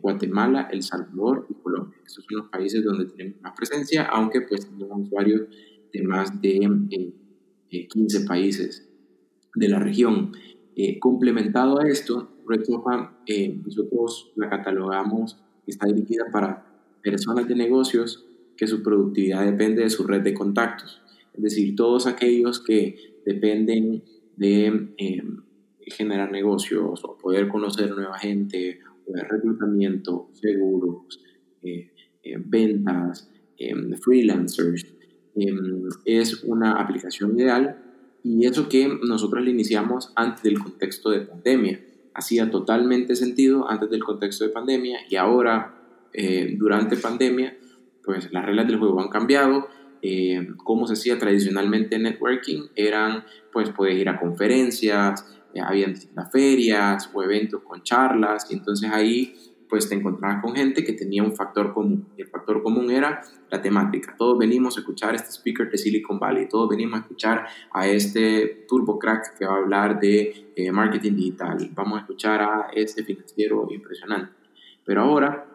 Guatemala, 0.03 0.69
El 0.71 0.83
Salvador 0.83 1.47
y 1.49 1.55
Colombia. 1.55 1.99
Estos 2.05 2.25
son 2.25 2.39
los 2.39 2.49
países 2.49 2.85
donde 2.85 3.07
tenemos 3.07 3.41
más 3.43 3.55
presencia, 3.57 4.05
aunque 4.05 4.41
pues 4.43 4.69
tenemos 4.69 5.07
usuarios 5.07 5.43
de 5.93 6.03
más 6.03 6.41
de 6.41 6.59
15 7.71 8.19
eh, 8.19 8.25
países 8.27 8.89
de 9.55 9.69
la 9.69 9.79
región. 9.79 10.33
Eh, 10.77 10.99
complementado 10.99 11.81
a 11.81 11.89
esto, 11.89 12.31
Red 12.47 12.63
eh, 13.27 13.61
nosotros 13.65 14.33
la 14.37 14.49
catalogamos, 14.49 15.37
está 15.67 15.87
dirigida 15.87 16.25
para 16.33 16.65
personas 17.03 17.47
de 17.47 17.55
negocios 17.55 18.25
que 18.57 18.67
su 18.67 18.83
productividad 18.83 19.45
depende 19.45 19.83
de 19.83 19.91
su 19.91 20.07
red 20.07 20.23
de 20.23 20.35
contactos. 20.35 21.01
Es 21.35 21.43
decir, 21.43 21.77
todos 21.77 22.07
aquellos 22.07 22.61
que 22.61 23.21
dependen 23.25 24.03
de 24.37 24.89
generar 25.87 26.33
negocios 26.33 27.05
o 27.05 27.19
poder 27.19 27.49
conocer 27.49 27.91
nueva 27.91 28.19
gente, 28.19 28.81
de 29.07 29.25
reclutamiento, 29.25 30.31
seguros, 30.33 31.21
ventas, 32.47 33.31
freelancers, 34.01 34.98
Em, 35.41 35.89
es 36.05 36.43
una 36.43 36.73
aplicación 36.81 37.39
ideal 37.39 37.81
y 38.25 38.47
eso 38.47 38.69
que 38.69 38.89
nosotros 38.89 39.45
le 39.45 39.51
iniciamos 39.51 40.13
antes 40.17 40.43
del 40.43 40.59
contexto 40.59 41.11
de 41.11 41.21
pandemia. 41.21 41.81
Hacía 42.15 42.51
totalmente 42.51 43.15
sentido 43.15 43.71
antes 43.71 43.89
del 43.91 44.03
contexto 44.03 44.45
de 44.45 44.51
pandemia 44.51 44.99
y 45.09 45.15
ahora, 45.15 45.75
eh, 46.13 46.57
durante 46.59 46.97
pandemia, 46.97 47.57
pues 48.05 48.33
las 48.33 48.45
reglas 48.45 48.67
del 48.67 48.79
juego 48.79 49.01
han 49.01 49.09
cambiado. 49.09 49.69
Eh, 50.03 50.49
como 50.57 50.87
se 50.87 50.95
hacía 50.95 51.19
tradicionalmente 51.19 51.99
networking, 51.99 52.69
eran, 52.75 53.25
pues, 53.53 53.71
poder 53.71 53.97
ir 53.97 54.09
a 54.09 54.19
conferencias, 54.19 55.25
eh, 55.55 55.61
había 55.61 55.87
distintas 55.87 56.31
ferias 56.31 57.11
o 57.13 57.23
eventos 57.23 57.63
con 57.63 57.83
charlas, 57.83 58.47
y 58.51 58.55
entonces 58.55 58.91
ahí 58.91 59.35
pues 59.69 59.89
te 59.89 59.95
encontrabas 59.95 60.43
con 60.43 60.55
gente 60.55 60.85
que 60.85 60.93
tenía 60.93 61.23
un 61.23 61.35
factor 61.35 61.73
común. 61.75 62.09
Y 62.17 62.23
el 62.23 62.29
factor 62.29 62.63
común 62.63 62.91
era 62.91 63.23
la 63.51 63.61
temática. 63.61 64.15
Todos 64.17 64.39
venimos 64.39 64.77
a 64.77 64.81
escuchar 64.81 65.13
a 65.13 65.17
este 65.17 65.31
speaker 65.31 65.71
de 65.71 65.79
Silicon 65.79 66.19
Valley, 66.19 66.49
todos 66.49 66.69
venimos 66.69 66.99
a 66.99 67.03
escuchar 67.03 67.47
a 67.73 67.87
este 67.87 68.67
turbo 68.69 68.99
crack 68.99 69.39
que 69.39 69.47
va 69.47 69.55
a 69.55 69.59
hablar 69.59 70.01
de 70.01 70.53
eh, 70.57 70.73
marketing 70.73 71.15
digital, 71.15 71.71
vamos 71.75 71.99
a 71.99 72.01
escuchar 72.03 72.43
a 72.43 72.71
este 72.75 73.05
financiero 73.05 73.69
impresionante. 73.71 74.33
Pero 74.85 75.03
ahora 75.03 75.47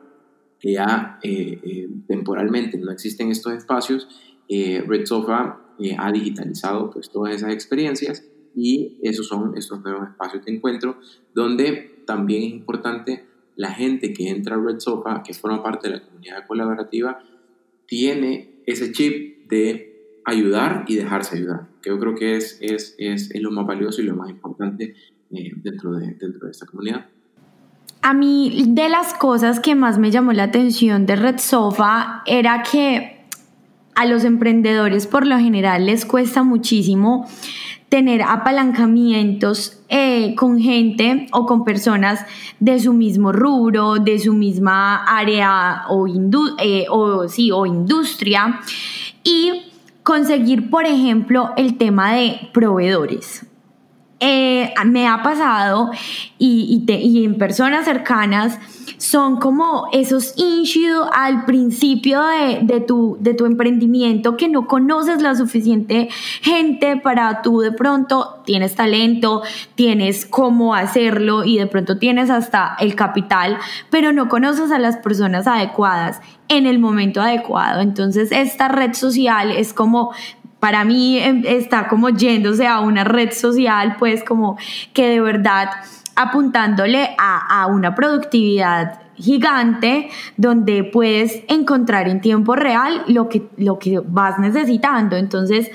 que 0.59 0.73
ya 0.73 1.19
eh, 1.23 1.59
eh, 1.63 1.89
temporalmente 2.07 2.77
no 2.77 2.91
existen 2.91 3.31
estos 3.31 3.53
espacios, 3.53 4.07
Red 4.49 5.05
Sofa 5.05 5.61
ha 5.97 6.11
digitalizado 6.11 6.91
pues 6.91 7.09
todas 7.09 7.33
esas 7.33 7.51
experiencias 7.51 8.23
y 8.55 8.99
esos 9.01 9.27
son 9.27 9.57
estos 9.57 9.81
nuevos 9.81 10.09
espacios 10.09 10.45
de 10.45 10.51
encuentro 10.53 10.97
donde 11.33 12.03
también 12.05 12.43
es 12.43 12.49
importante 12.49 13.25
la 13.55 13.71
gente 13.71 14.13
que 14.13 14.29
entra 14.29 14.55
a 14.55 14.59
Red 14.59 14.79
Sofa, 14.79 15.23
que 15.23 15.33
forma 15.33 15.61
parte 15.61 15.89
de 15.89 15.95
la 15.95 16.03
comunidad 16.03 16.47
colaborativa, 16.47 17.19
tiene 17.85 18.61
ese 18.65 18.91
chip 18.91 19.47
de 19.49 20.21
ayudar 20.25 20.85
y 20.87 20.95
dejarse 20.95 21.37
ayudar, 21.37 21.67
que 21.81 21.89
yo 21.89 21.99
creo 21.99 22.15
que 22.15 22.37
es, 22.37 22.57
es, 22.61 22.95
es, 22.97 23.29
lo 23.41 23.51
más 23.51 23.65
valioso 23.65 24.01
y 24.01 24.05
lo 24.05 24.15
más 24.15 24.29
importante 24.29 24.95
eh, 25.31 25.51
dentro, 25.55 25.93
de, 25.93 26.13
dentro 26.13 26.45
de 26.45 26.51
esta 26.51 26.65
comunidad. 26.65 27.05
A 28.01 28.13
mí 28.13 28.65
de 28.67 28.89
las 28.89 29.13
cosas 29.13 29.59
que 29.59 29.75
más 29.75 29.97
me 29.97 30.11
llamó 30.11 30.33
la 30.33 30.43
atención 30.43 31.05
de 31.05 31.15
Red 31.15 31.37
Sofa 31.39 32.21
era 32.25 32.63
que 32.63 33.12
a 33.95 34.05
los 34.05 34.23
emprendedores 34.23 35.07
por 35.07 35.27
lo 35.27 35.37
general 35.37 35.85
les 35.85 36.05
cuesta 36.05 36.43
muchísimo 36.43 37.27
tener 37.93 38.23
apalancamientos 38.23 39.79
eh, 39.87 40.33
con 40.33 40.59
gente 40.59 41.27
o 41.31 41.45
con 41.45 41.63
personas 41.63 42.25
de 42.59 42.79
su 42.79 42.91
mismo 42.91 43.31
rubro, 43.31 43.95
de 43.95 44.17
su 44.17 44.33
misma 44.33 45.03
área 45.05 45.83
o, 45.89 46.07
eh, 46.57 46.85
o, 46.89 47.27
sí, 47.27 47.51
o 47.51 47.67
industria 47.67 48.61
y 49.23 49.61
conseguir, 50.01 50.71
por 50.71 50.87
ejemplo, 50.87 51.51
el 51.55 51.77
tema 51.77 52.13
de 52.13 52.49
proveedores. 52.51 53.45
Eh, 54.25 54.73
me 54.85 55.05
ha 55.05 55.21
pasado 55.21 55.91
y, 56.39 56.85
en 57.25 57.37
personas 57.37 57.83
cercanas 57.83 58.57
son 58.97 59.35
como 59.35 59.87
esos 59.91 60.33
issues 60.37 61.09
al 61.11 61.43
principio 61.43 62.21
de, 62.61 62.79
tu, 62.79 63.17
de 63.19 63.33
tu 63.33 63.45
emprendimiento 63.45 64.37
que 64.37 64.47
no 64.47 64.65
conoces 64.65 65.21
la 65.21 65.35
suficiente 65.35 66.07
gente 66.41 66.95
para 66.95 67.41
tú 67.41 67.59
de 67.59 67.73
pronto 67.73 68.41
tienes 68.45 68.75
talento, 68.75 69.41
tienes 69.75 70.25
cómo 70.25 70.73
hacerlo 70.73 71.43
y 71.43 71.57
de 71.57 71.67
pronto 71.67 71.97
tienes 71.97 72.29
hasta 72.29 72.77
el 72.79 72.95
capital, 72.95 73.57
pero 73.89 74.13
no 74.13 74.29
conoces 74.29 74.71
a 74.71 74.79
las 74.79 74.95
personas 74.95 75.47
adecuadas 75.47 76.21
en 76.47 76.65
el 76.65 76.79
momento 76.79 77.21
adecuado. 77.21 77.81
Entonces 77.81 78.31
esta 78.31 78.69
red 78.69 78.93
social 78.93 79.51
es 79.51 79.73
como 79.73 80.13
para 80.63 80.85
mí 80.85 81.19
em, 81.19 81.43
está 81.45 81.89
como 81.89 82.07
yéndose 82.07 82.65
a 82.65 82.79
una 82.79 83.03
red 83.03 83.33
social, 83.33 83.97
pues 83.99 84.23
como 84.23 84.57
que 84.93 85.09
de 85.09 85.19
verdad 85.19 85.67
apuntándole 86.15 87.17
a, 87.17 87.67
una 87.67 87.93
productividad 87.93 89.01
gigante 89.15 90.09
donde 90.37 90.85
puedes 90.85 91.43
encontrar 91.49 92.07
en 92.07 92.21
tiempo 92.21 92.55
real 92.55 93.03
lo 93.07 93.27
que, 93.27 93.49
lo 93.57 93.77
que 93.77 93.99
vas 94.05 94.39
necesitando. 94.39 95.17
Entonces, 95.17 95.69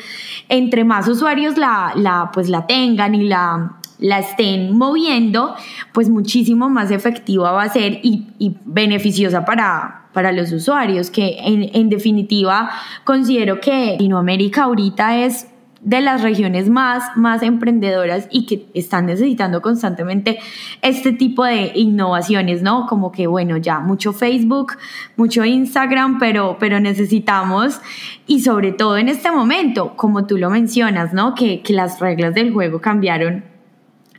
entre 0.49 0.85
más 0.85 1.07
usuarios 1.07 1.59
la, 1.59 1.93
la, 1.95 2.31
pues 2.33 2.49
la 2.49 2.67
tengan 2.67 3.15
y 3.15 3.29
la, 3.29 3.79
la 3.99 4.21
estén 4.21 4.77
moviendo, 4.77 5.55
pues 5.93 6.09
muchísimo 6.09 6.71
más 6.71 6.91
efectiva 6.91 7.53
va 7.53 7.65
a 7.65 7.69
ser 7.69 8.01
y, 8.03 8.57
beneficiosa 8.65 9.45
para, 9.45 10.08
para 10.19 10.33
los 10.33 10.51
usuarios, 10.51 11.13
que 11.13 11.37
en, 11.39 11.71
en 11.73 11.89
definitiva 11.89 12.71
considero 13.05 13.61
que 13.61 13.93
Latinoamérica 13.93 14.65
ahorita 14.65 15.19
es 15.19 15.47
de 15.81 16.01
las 16.01 16.23
regiones 16.23 16.69
más, 16.69 17.17
más 17.17 17.45
emprendedoras 17.45 18.27
y 18.33 18.47
que 18.47 18.67
están 18.75 19.07
necesitando 19.07 19.63
constantemente 19.63 20.41
este 20.83 21.13
tipo 21.13 21.45
de 21.45 21.71
innovaciones, 21.77 22.63
¿no? 22.63 22.89
Como 22.89 23.13
que, 23.13 23.29
bueno, 23.29 23.59
ya 23.59 23.79
mucho 23.79 24.13
Facebook, 24.13 24.73
mucho 25.17 25.45
Instagram, 25.45 26.19
pero, 26.19 26.57
pero 26.59 26.81
necesitamos, 26.81 27.81
y 28.27 28.41
sobre 28.41 28.73
todo 28.73 28.99
en 28.99 29.09
este 29.09 29.31
momento, 29.31 29.95
como 29.95 30.27
tú 30.27 30.37
lo 30.37 30.51
mencionas, 30.51 31.13
¿no? 31.13 31.37
Que, 31.37 31.63
que 31.63 31.75
las 31.75 32.01
reglas 32.01 32.35
del 32.35 32.53
juego 32.53 32.81
cambiaron 32.81 33.45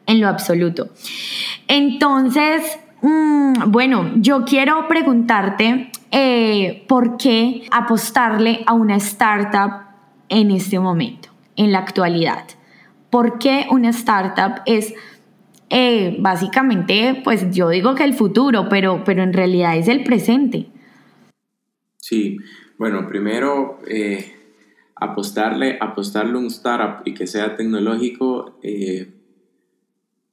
en 0.05 0.21
lo 0.21 0.29
absoluto. 0.29 0.91
Entonces, 1.67 2.79
mm, 3.01 3.63
bueno, 3.67 4.11
yo 4.15 4.45
quiero 4.45 4.87
preguntarte 4.87 5.88
eh, 6.11 6.85
por 6.87 7.17
qué 7.17 7.67
apostarle 7.71 8.63
a 8.65 8.73
una 8.73 8.95
startup 8.95 9.85
en 10.27 10.51
este 10.51 10.79
momento, 10.79 11.29
en 11.55 11.71
la 11.71 11.79
actualidad. 11.79 12.45
¿Por 13.09 13.39
qué 13.39 13.67
una 13.69 13.89
startup 13.89 14.61
es 14.65 14.93
eh, 15.69 16.17
básicamente, 16.19 17.21
pues 17.23 17.51
yo 17.51 17.69
digo 17.69 17.95
que 17.95 18.03
el 18.03 18.13
futuro, 18.13 18.67
pero, 18.69 19.03
pero 19.03 19.23
en 19.23 19.33
realidad 19.33 19.77
es 19.77 19.87
el 19.87 20.03
presente? 20.03 20.67
Sí, 21.97 22.37
bueno, 22.77 23.07
primero 23.07 23.79
eh, 23.87 24.33
apostarle, 24.95 25.77
apostarle 25.79 26.33
a 26.33 26.37
un 26.37 26.47
startup 26.47 27.01
y 27.05 27.13
que 27.13 27.27
sea 27.27 27.55
tecnológico 27.55 28.59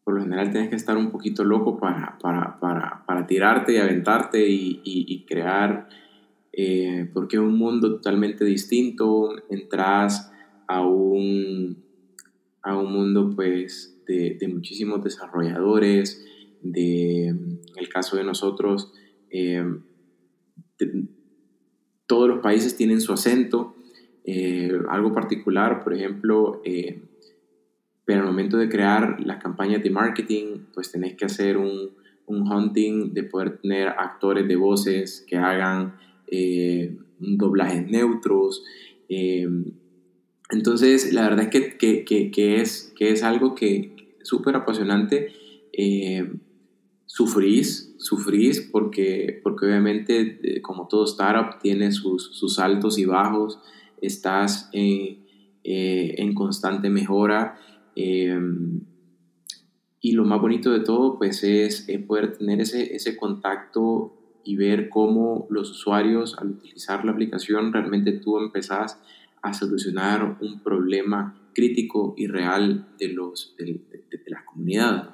por 0.07 0.15
lo 0.15 0.23
general 0.23 0.53
tienes 0.53 0.71
que 0.71 0.77
estar 0.77 0.97
un 0.97 1.11
poquito 1.11 1.43
loco 1.43 1.79
para, 1.79 2.17
para, 2.23 2.61
para, 2.61 3.03
para 3.05 3.27
tirarte 3.27 3.73
y 3.73 3.79
aventarte 3.79 4.49
y, 4.49 4.81
y, 4.85 5.25
crear, 5.27 5.89
eh, 6.53 7.11
porque 7.13 7.35
es 7.35 7.43
un 7.43 7.59
mundo 7.59 7.97
totalmente 7.97 8.45
distinto, 8.45 9.35
entras 9.51 10.33
a 10.69 10.87
un, 10.87 11.83
a 12.63 12.79
un 12.79 12.93
mundo 12.93 13.33
pues 13.35 14.01
de, 14.07 14.37
de 14.39 14.47
muchísimos 14.47 15.03
desarrolladores, 15.03 16.25
de, 16.63 17.27
en 17.27 17.61
el 17.75 17.89
caso 17.89 18.17
de 18.17 18.23
nosotros, 18.23 18.93
eh, 19.29 19.65
todos 22.07 22.29
los 22.29 22.39
países 22.39 22.77
tienen 22.77 23.01
su 23.01 23.13
acento, 23.13 23.75
eh, 24.25 24.71
algo 24.89 25.13
particular, 25.13 25.83
por 25.83 25.95
ejemplo, 25.95 26.63
pero 28.07 28.21
al 28.21 28.27
momento 28.27 28.57
de 28.57 28.71
crear 28.71 29.21
las 29.21 29.43
campañas 29.43 29.83
de 29.83 29.91
marketing, 29.91 30.61
pues 30.73 30.91
tenés 30.91 31.15
que 31.17 31.27
hacer 31.27 31.59
un, 31.59 31.91
un 32.27 32.51
hunting 32.51 33.13
de 33.13 33.25
poder 33.25 33.59
tener 33.59 33.89
actores 33.89 34.49
de 34.49 34.57
voces 34.57 35.25
que 35.29 35.37
hagan 35.37 35.97
eh, 36.29 36.97
doblajes 37.19 37.87
neutros. 37.87 38.65
Eh, 39.11 39.47
entonces, 40.51 41.13
la 41.13 41.29
verdad 41.29 41.45
es 41.45 41.49
que, 41.51 41.77
que, 41.77 42.05
que, 42.05 42.31
que, 42.31 42.61
es, 42.61 42.95
que 42.97 43.11
es 43.11 43.23
algo 43.23 43.55
que 43.55 44.17
súper 44.23 44.57
apasionante. 44.57 45.33
Eh, 45.73 46.31
sufrís, 47.07 47.95
sufrís 47.99 48.61
porque, 48.61 49.41
porque 49.43 49.67
obviamente, 49.67 50.39
eh, 50.43 50.63
como 50.63 50.87
todo 50.89 51.05
startup, 51.05 51.61
tiene 51.61 51.93
sus, 51.93 52.31
sus 52.33 52.59
altos 52.59 52.99
y 52.99 53.05
bajos, 53.05 53.59
estás 54.01 54.69
eh, 54.73 55.19
en 55.65 56.35
constante 56.35 56.91
mejora. 56.91 57.59
Em, 57.97 58.83
y 60.01 60.13
lo 60.13 60.25
más 60.25 60.41
bonito 60.41 60.71
de 60.71 60.81
todo, 60.81 61.19
pues, 61.19 61.43
es, 61.43 61.89
poder 62.07 62.37
tener 62.37 62.61
ese, 62.61 62.95
ese 62.95 63.17
contacto 63.17 64.13
y 64.45 64.55
ver 64.55 64.89
cómo 64.89 65.49
los 65.51 65.71
usuarios, 65.73 66.39
al 66.39 66.51
utilizar 66.51 67.05
la 67.05 67.13
aplicación, 67.13 67.73
realmente 67.73 68.13
tú 68.13 68.39
empezás 68.39 69.03
a 69.43 69.53
solucionar 69.53 70.39
un 70.41 70.63
problema 70.63 71.41
crítico 71.55 72.15
y 72.17 72.27
real 72.27 72.87
de, 72.99 73.09
los, 73.09 73.57
de, 73.59 73.81
la 74.27 74.45
comunidad. 74.45 75.11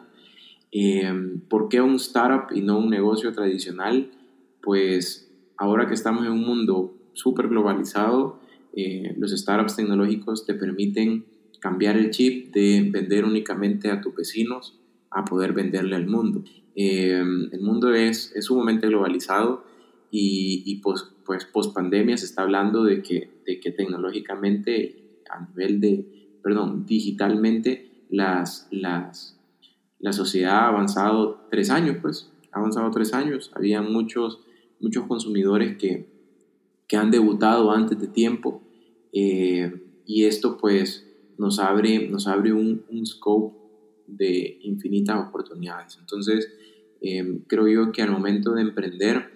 Eh, 0.73 1.39
¿Por 1.49 1.69
qué 1.69 1.81
un 1.81 1.95
startup 1.95 2.55
y 2.55 2.61
no 2.61 2.79
un 2.79 2.91
negocio 2.91 3.33
tradicional? 3.33 4.11
Pues 4.61 5.33
ahora 5.57 5.87
que 5.87 5.95
estamos 5.95 6.27
en 6.27 6.33
un 6.33 6.45
mundo 6.45 6.95
súper 7.13 7.49
globalizado, 7.49 8.41
eh, 8.75 9.15
los 9.19 9.31
startups 9.31 9.77
tecnológicos 9.77 10.45
te 10.45 10.55
permiten 10.55 11.25
cambiar 11.63 11.97
el 11.97 12.11
chip 12.11 12.53
de 12.53 12.89
vender 12.91 13.25
únicamente 13.25 13.89
a 13.89 14.01
tus 14.01 14.15
vecinos 14.17 14.81
a 15.11 15.25
poder 15.25 15.53
venderle 15.53 15.95
al 15.95 16.09
mundo. 16.09 16.43
Eh, 16.75 17.23
el 17.53 17.61
mundo 17.61 17.95
es, 17.95 18.33
es 18.35 18.47
sumamente 18.47 18.89
globalizado 18.89 19.65
y, 20.11 20.65
y 20.67 20.77
pues, 20.81 21.05
pues 21.25 21.45
post 21.45 21.73
pandemia 21.73 22.17
se 22.17 22.25
está 22.25 22.43
hablando 22.43 22.83
de 22.83 23.01
que, 23.01 23.31
de 23.47 23.61
que 23.61 23.71
tecnológicamente, 23.71 25.21
a 25.31 25.47
nivel 25.47 25.81
de, 25.81 26.39
perdón, 26.43 26.85
digitalmente, 26.85 28.07
las, 28.11 28.67
las, 28.73 29.39
la 30.01 30.13
sociedad 30.13 30.65
ha 30.65 30.69
avanzado 30.69 31.47
tres 31.49 31.71
años, 31.71 31.99
pues, 32.03 32.33
ha 32.51 32.59
avanzado 32.59 32.91
tres 32.91 33.15
años. 33.15 33.53
Había 33.55 33.83
muchos, 33.83 34.41
muchos 34.81 35.07
consumidores 35.07 35.77
que, 35.77 36.09
que 36.89 36.97
han 36.97 37.13
debutado 37.13 37.71
antes 37.71 38.01
de 38.01 38.09
tiempo 38.09 38.63
eh, 39.13 39.73
y 40.05 40.25
esto 40.25 40.59
pues 40.59 41.07
nos 41.39 41.59
abre, 41.59 42.09
nos 42.09 42.27
abre 42.27 42.53
un, 42.53 42.85
un 42.91 43.07
scope 43.07 43.63
de 44.07 44.59
infinitas 44.63 45.29
oportunidades. 45.29 45.97
Entonces, 45.99 46.51
em, 47.01 47.41
creo 47.47 47.69
yo 47.69 47.93
que 47.93 48.03
al 48.03 48.11
momento 48.11 48.53
de 48.53 48.63
emprender 48.63 49.31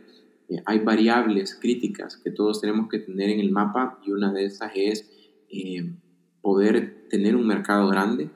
eh, 0.49 0.63
hay 0.65 0.81
variables 0.81 1.57
críticas 1.57 2.17
que 2.17 2.31
todos 2.31 2.61
tenemos 2.61 2.89
que 2.89 2.99
tener 2.99 3.31
en 3.31 3.41
el 3.41 3.51
mapa 3.51 3.99
y 4.07 4.13
una 4.13 4.33
de 4.33 4.45
esas 4.45 4.73
es 4.75 5.11
em, 5.49 5.97
poder 6.41 7.09
tener 7.09 7.35
un 7.35 7.47
mercado 7.47 7.89
grande 7.89 8.31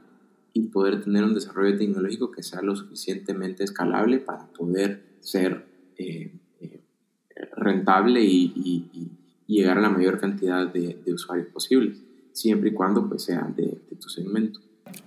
y 0.52 0.62
poder 0.68 1.02
tener 1.02 1.22
un 1.22 1.34
desarrollo 1.34 1.76
tecnológico 1.76 2.32
que 2.32 2.42
sea 2.42 2.62
lo 2.62 2.74
suficientemente 2.74 3.62
escalable 3.62 4.18
para 4.18 4.48
poder 4.52 5.18
ser 5.20 5.66
eh, 5.96 6.32
eh, 6.60 6.80
rentable 7.56 8.22
y, 8.24 8.86
llegar 9.46 9.78
a 9.78 9.80
la 9.80 9.90
mayor 9.90 10.20
cantidad 10.20 10.72
de, 10.72 11.00
de 11.04 11.12
usuarios 11.12 11.48
posibles 11.48 12.00
siempre 12.32 12.70
y 12.70 12.72
cuando 12.72 13.08
pues 13.08 13.24
sean 13.24 13.54
de, 13.56 13.78
tu 14.00 14.08
segmento. 14.08 14.60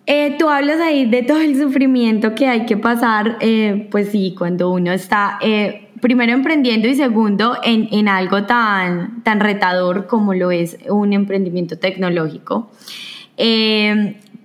Eh, 0.05 0.35
tú 0.37 0.47
hablas 0.47 0.79
ahí 0.79 1.09
de 1.09 1.23
todo 1.23 1.39
el 1.39 1.57
sufrimiento 1.57 2.35
que 2.35 2.47
hay 2.47 2.65
que 2.65 2.77
pasar, 2.77 3.37
eh, 3.41 3.87
pues 3.91 4.09
sí, 4.09 4.33
cuando 4.37 4.71
uno 4.71 4.91
está 4.91 5.39
eh, 5.41 5.89
primero 6.01 6.31
emprendiendo 6.31 6.87
y 6.87 6.95
segundo 6.95 7.57
en, 7.63 7.89
en, 7.91 8.07
algo 8.07 8.45
tan, 8.45 9.23
tan 9.23 9.39
retador 9.39 10.07
como 10.07 10.33
lo 10.33 10.51
es 10.51 10.77
un 10.89 11.13
emprendimiento 11.13 11.77
tecnológico. 11.77 12.69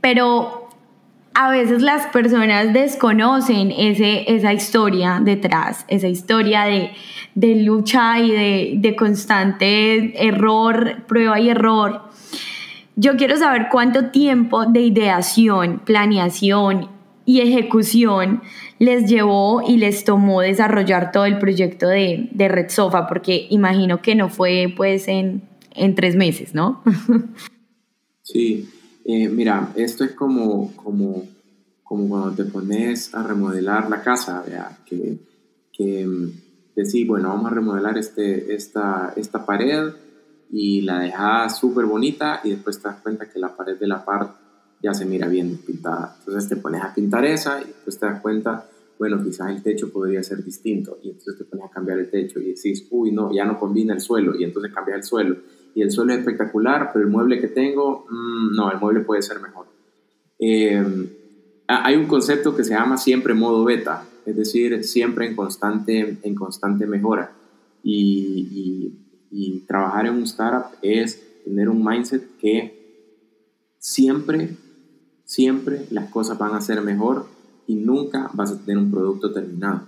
pero 0.00 0.68
a 1.40 1.50
veces 1.50 1.82
las 1.82 2.06
personas 2.06 2.72
desconocen 2.72 3.70
ese, 3.70 4.24
esa 4.34 4.52
historia 4.52 5.20
detrás, 5.22 5.84
esa 5.86 6.08
historia 6.08 6.64
de, 6.64 6.90
de 7.36 7.54
lucha 7.62 8.18
y 8.18 8.32
de, 8.32 8.72
de 8.78 8.96
constante 8.96 10.26
error, 10.26 11.04
prueba 11.06 11.38
y 11.38 11.48
error. 11.50 12.07
Yo 13.00 13.16
quiero 13.16 13.36
saber 13.36 13.68
cuánto 13.70 14.10
tiempo 14.10 14.66
de 14.66 14.80
ideación, 14.80 15.80
planeación 15.84 16.88
y 17.24 17.42
ejecución 17.42 18.42
les 18.80 19.08
llevó 19.08 19.62
y 19.62 19.76
les 19.76 20.02
tomó 20.02 20.40
desarrollar 20.40 21.12
todo 21.12 21.24
el 21.24 21.38
proyecto 21.38 21.86
de, 21.86 22.28
de 22.32 22.48
Red 22.48 22.70
Sofa, 22.70 23.06
porque 23.06 23.46
imagino 23.50 24.02
que 24.02 24.16
no 24.16 24.28
fue 24.28 24.74
pues 24.76 25.06
en, 25.06 25.42
en 25.76 25.94
tres 25.94 26.16
meses, 26.16 26.54
¿no? 26.54 26.82
Sí, 28.22 28.68
eh, 29.06 29.26
mira, 29.30 29.72
esto 29.74 30.04
es 30.04 30.12
como, 30.12 30.76
como, 30.76 31.24
como 31.82 32.08
cuando 32.10 32.32
te 32.32 32.44
pones 32.44 33.14
a 33.14 33.22
remodelar 33.22 33.88
la 33.88 34.02
casa, 34.02 34.44
que, 34.84 35.16
que 35.72 36.06
mm, 36.06 36.32
decís, 36.76 37.06
bueno, 37.06 37.30
vamos 37.30 37.50
a 37.50 37.54
remodelar 37.54 37.96
este, 37.96 38.54
esta, 38.54 39.14
esta 39.16 39.46
pared 39.46 39.94
y 40.50 40.82
la 40.82 41.00
dejas 41.00 41.58
súper 41.58 41.84
bonita 41.84 42.40
y 42.44 42.50
después 42.50 42.80
te 42.80 42.88
das 42.88 43.00
cuenta 43.00 43.28
que 43.28 43.38
la 43.38 43.54
pared 43.56 43.78
de 43.78 43.86
la 43.86 44.04
par 44.04 44.34
ya 44.82 44.94
se 44.94 45.04
mira 45.04 45.28
bien 45.28 45.58
pintada. 45.58 46.16
Entonces 46.18 46.48
te 46.48 46.56
pones 46.56 46.82
a 46.82 46.94
pintar 46.94 47.24
esa 47.24 47.60
y 47.60 47.66
después 47.66 47.98
te 47.98 48.06
das 48.06 48.20
cuenta, 48.20 48.68
bueno, 48.98 49.22
quizás 49.22 49.50
el 49.50 49.62
techo 49.62 49.92
podría 49.92 50.22
ser 50.22 50.42
distinto 50.42 50.98
y 51.02 51.10
entonces 51.10 51.38
te 51.38 51.44
pones 51.44 51.66
a 51.66 51.70
cambiar 51.70 51.98
el 51.98 52.10
techo 52.10 52.40
y 52.40 52.46
decís, 52.46 52.86
uy, 52.90 53.12
no, 53.12 53.32
ya 53.32 53.44
no 53.44 53.58
combina 53.58 53.94
el 53.94 54.00
suelo 54.00 54.36
y 54.36 54.44
entonces 54.44 54.72
cambias 54.72 54.98
el 54.98 55.04
suelo. 55.04 55.36
Y 55.74 55.82
el 55.82 55.90
suelo 55.90 56.12
es 56.12 56.20
espectacular, 56.20 56.90
pero 56.92 57.04
el 57.04 57.10
mueble 57.10 57.40
que 57.40 57.48
tengo, 57.48 58.06
mm, 58.08 58.56
no, 58.56 58.70
el 58.72 58.78
mueble 58.78 59.00
puede 59.00 59.22
ser 59.22 59.40
mejor. 59.40 59.66
Em, 60.38 61.08
hay 61.66 61.96
un 61.96 62.06
concepto 62.06 62.56
que 62.56 62.64
se 62.64 62.74
llama 62.74 62.96
siempre 62.96 63.34
modo 63.34 63.64
beta, 63.64 64.04
es 64.24 64.36
decir, 64.36 64.82
siempre 64.84 65.26
en 65.26 65.36
constante, 65.36 66.18
en 66.22 66.34
constante 66.34 66.86
mejora. 66.86 67.32
Y, 67.82 68.48
y, 68.50 69.07
trabajar 69.66 70.06
en 70.06 70.14
un 70.14 70.22
startup 70.24 70.78
es 70.82 71.22
tener 71.44 71.68
un 71.68 71.84
mindset 71.84 72.36
que 72.38 72.78
siempre, 73.78 74.56
siempre 75.24 75.86
las 75.90 76.10
cosas 76.10 76.38
van 76.38 76.54
a 76.54 76.60
ser 76.60 76.82
mejor 76.82 77.26
y 77.66 77.74
nunca 77.74 78.30
vas 78.34 78.52
a 78.52 78.58
tener 78.58 78.78
un 78.78 78.90
producto 78.90 79.32
terminado. 79.32 79.82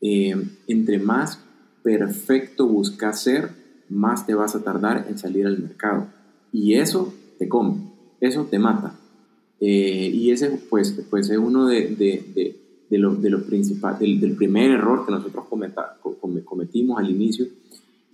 Eh, 0.00 0.34
entre 0.66 0.98
más 0.98 1.38
perfecto 1.82 2.66
buscas 2.66 3.22
ser, 3.22 3.50
más 3.88 4.26
te 4.26 4.34
vas 4.34 4.54
a 4.54 4.62
tardar 4.62 5.06
en 5.08 5.18
salir 5.18 5.46
al 5.46 5.58
mercado. 5.58 6.06
Y 6.52 6.74
eso 6.74 7.12
te 7.38 7.48
come, 7.48 7.92
eso 8.20 8.44
te 8.44 8.58
mata. 8.58 8.98
Eh, 9.60 10.10
y 10.12 10.30
ese 10.30 10.50
pues, 10.68 10.92
pues 11.08 11.30
es 11.30 11.38
uno 11.38 11.66
de, 11.66 11.94
de, 11.94 12.56
de, 12.90 12.98
los 12.98 13.42
principales, 13.44 14.20
del, 14.20 14.36
primer 14.36 14.72
error 14.72 15.06
que 15.06 15.12
nosotros 15.12 15.44
cometimos 16.44 16.98
al 16.98 17.10
inicio, 17.10 17.46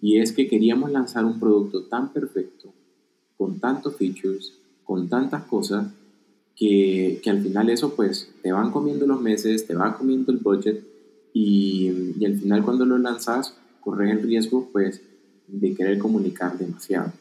y 0.01 0.19
es 0.19 0.33
que 0.33 0.49
queríamos 0.49 0.91
lanzar 0.91 1.25
un 1.25 1.41
producto 1.41 1.85
tan 1.85 2.13
perfecto, 2.13 2.73
con 3.37 3.59
tantos 3.59 3.97
features, 3.97 4.55
con 4.85 5.09
tantas 5.09 5.45
cosas, 5.45 5.93
que, 6.55 7.21
que, 7.23 7.31
al 7.31 7.41
final 7.41 7.71
eso 7.71 7.95
pues 7.95 8.31
te 8.43 8.51
van 8.51 8.73
comiendo 8.73 9.07
los 9.07 9.21
meses, 9.21 9.67
te 9.67 9.75
va 9.75 9.97
comiendo 9.97 10.33
el 10.33 10.39
budget 10.39 10.83
y, 11.33 12.15
y 12.19 12.25
al 12.25 12.37
final 12.37 12.65
cuando 12.65 12.85
lo 12.85 12.99
lanzas 12.99 13.55
corres 13.81 14.11
el 14.11 14.23
riesgo 14.23 14.69
pues 14.73 15.01
de 15.47 15.75
querer 15.75 15.99
comunicar 15.99 16.59
demasiado. 16.59 17.13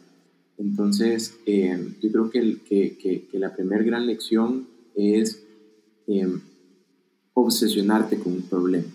Entonces 0.58 1.38
eh, 1.46 1.94
yo 2.02 2.12
creo 2.12 2.30
que, 2.32 2.58
que, 2.68 3.28
que, 3.32 3.40
la 3.40 3.56
primera 3.56 3.84
gran 3.84 4.08
lección 4.08 4.68
es 4.96 5.44
eh, 6.08 6.28
obsesionarte 7.34 8.18
con 8.18 8.34
un 8.34 8.42
problema, 8.42 8.88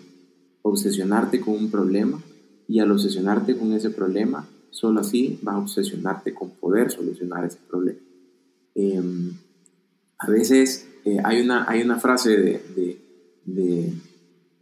obsesionarte 0.62 1.40
con 1.40 1.54
un 1.54 1.70
problema 1.70 2.20
y 2.68 2.78
al 2.78 2.90
obsesionarte 2.90 3.56
con 3.56 3.72
ese 3.72 3.90
problema, 3.90 4.48
solo 4.70 5.00
así 5.00 5.38
vas 5.42 5.54
a 5.54 5.58
obsesionarte 5.58 6.34
con 6.34 6.50
poder 6.50 6.90
solucionar 6.90 7.44
ese 7.44 7.58
problema. 7.68 7.98
Eh, 8.74 9.02
a 10.18 10.30
veces 10.30 10.88
eh, 11.04 11.18
hay, 11.24 11.40
una, 11.40 11.68
hay 11.68 11.82
una 11.82 11.98
frase 11.98 12.30
de, 12.30 12.98
de, 13.44 13.92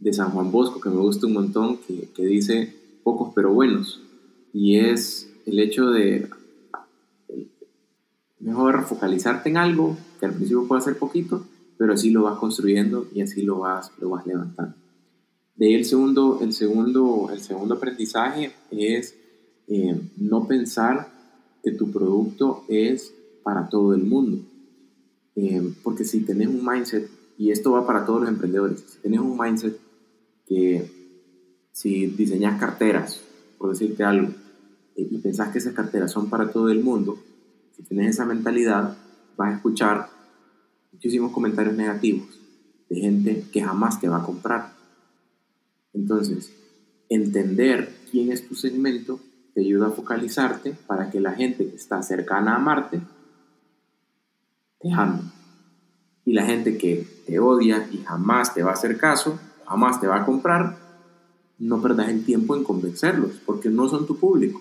de, 0.01 0.13
San 0.13 0.31
Juan 0.31 0.51
Bosco 0.51 0.81
que 0.81 0.89
me 0.89 0.97
gusta 0.97 1.27
un 1.27 1.35
montón, 1.35 1.79
que, 1.79 2.09
que, 2.15 2.25
dice 2.25 2.75
pocos 3.05 3.33
pero 3.35 3.53
buenos, 3.53 4.03
y 4.53 4.79
es 4.79 5.31
el 5.47 5.59
hecho 5.59 5.91
de 5.91 6.29
mejor 8.41 8.85
focalizarte 8.85 9.51
en 9.51 9.59
algo 9.59 9.97
que 10.19 10.27
al 10.27 10.33
principio 10.33 10.67
puede 10.67 10.83
ser 10.83 10.99
poquito, 10.99 11.45
pero 11.77 11.93
así 11.93 12.11
lo 12.11 12.23
vas 12.23 12.39
construyendo 12.39 13.07
y 13.15 13.21
así 13.21 13.43
lo 13.43 13.59
vas, 13.59 13.93
lo 14.01 14.11
vas 14.11 14.27
levantando. 14.27 14.75
De 15.61 15.67
ahí 15.67 15.75
el 15.75 15.85
segundo, 15.85 16.39
el 16.41 16.55
segundo, 16.55 17.29
el 17.31 17.43
segundo 17.43 17.75
aprendizaje 17.75 18.51
es 18.71 19.15
eh, 19.69 20.01
no 20.17 20.49
pensar 20.49 21.13
que 21.63 21.73
tu 21.73 21.91
producto 21.93 22.65
es 22.67 23.13
para 23.43 23.69
todo 23.69 23.93
el 23.93 24.03
mundo. 24.05 24.43
Eh, 25.37 25.75
porque 25.83 26.05
si 26.05 26.21
tenés 26.23 26.49
un 26.49 26.65
mindset, 26.65 27.11
y 27.37 27.51
esto 27.51 27.73
va 27.73 27.87
para 27.87 28.07
todos 28.07 28.23
los 28.23 28.31
emprendedores, 28.31 28.81
si 28.89 29.01
tenés 29.01 29.21
un 29.21 29.37
mindset 29.39 29.79
que 30.47 30.91
si 31.73 32.07
diseñas 32.07 32.59
carteras, 32.59 33.21
por 33.59 33.69
decirte 33.69 34.03
algo, 34.03 34.29
eh, 34.97 35.09
y 35.11 35.19
pensás 35.19 35.53
que 35.53 35.59
esas 35.59 35.75
carteras 35.75 36.11
son 36.11 36.31
para 36.31 36.51
todo 36.51 36.71
el 36.71 36.83
mundo, 36.83 37.19
si 37.77 37.83
tenés 37.83 38.15
esa 38.15 38.25
mentalidad, 38.25 38.97
vas 39.37 39.53
a 39.53 39.57
escuchar 39.57 40.09
muchísimos 40.91 41.33
comentarios 41.33 41.77
negativos 41.77 42.29
de 42.89 42.97
gente 42.99 43.45
que 43.53 43.61
jamás 43.61 44.01
te 44.01 44.09
va 44.09 44.23
a 44.23 44.25
comprar. 44.25 44.80
Entonces, 45.93 46.53
entender 47.09 47.95
quién 48.11 48.33
es 48.33 48.47
tu 48.47 48.55
segmento 48.55 49.21
te 49.55 49.61
ayuda 49.63 49.89
a 49.89 49.91
focalizarte 49.91 50.77
para 50.87 51.11
que 51.11 51.21
la 51.21 51.33
gente 51.33 51.69
que 51.69 51.77
está 51.77 52.03
cercana 52.03 52.55
a 52.55 52.59
Marte 52.59 53.01
te 54.81 54.89
Y 56.25 56.33
la 56.33 56.47
gente 56.47 56.79
que 56.79 57.07
te 57.27 57.39
odia 57.39 57.89
y 57.93 57.99
jamás 57.99 58.55
te 58.55 58.63
va 58.63 58.71
a 58.71 58.75
hacer 58.75 58.97
caso, 58.97 59.39
jamás 59.67 60.01
te 60.01 60.07
va 60.07 60.23
a 60.23 60.27
comprar, 60.27 60.79
no 61.59 61.83
perdas 61.83 62.09
el 62.09 62.25
tiempo 62.25 62.57
en 62.57 62.65
convencerlos, 62.65 63.33
porque 63.45 63.69
no 63.69 63.89
son 63.89 64.07
tu 64.07 64.17
público. 64.17 64.61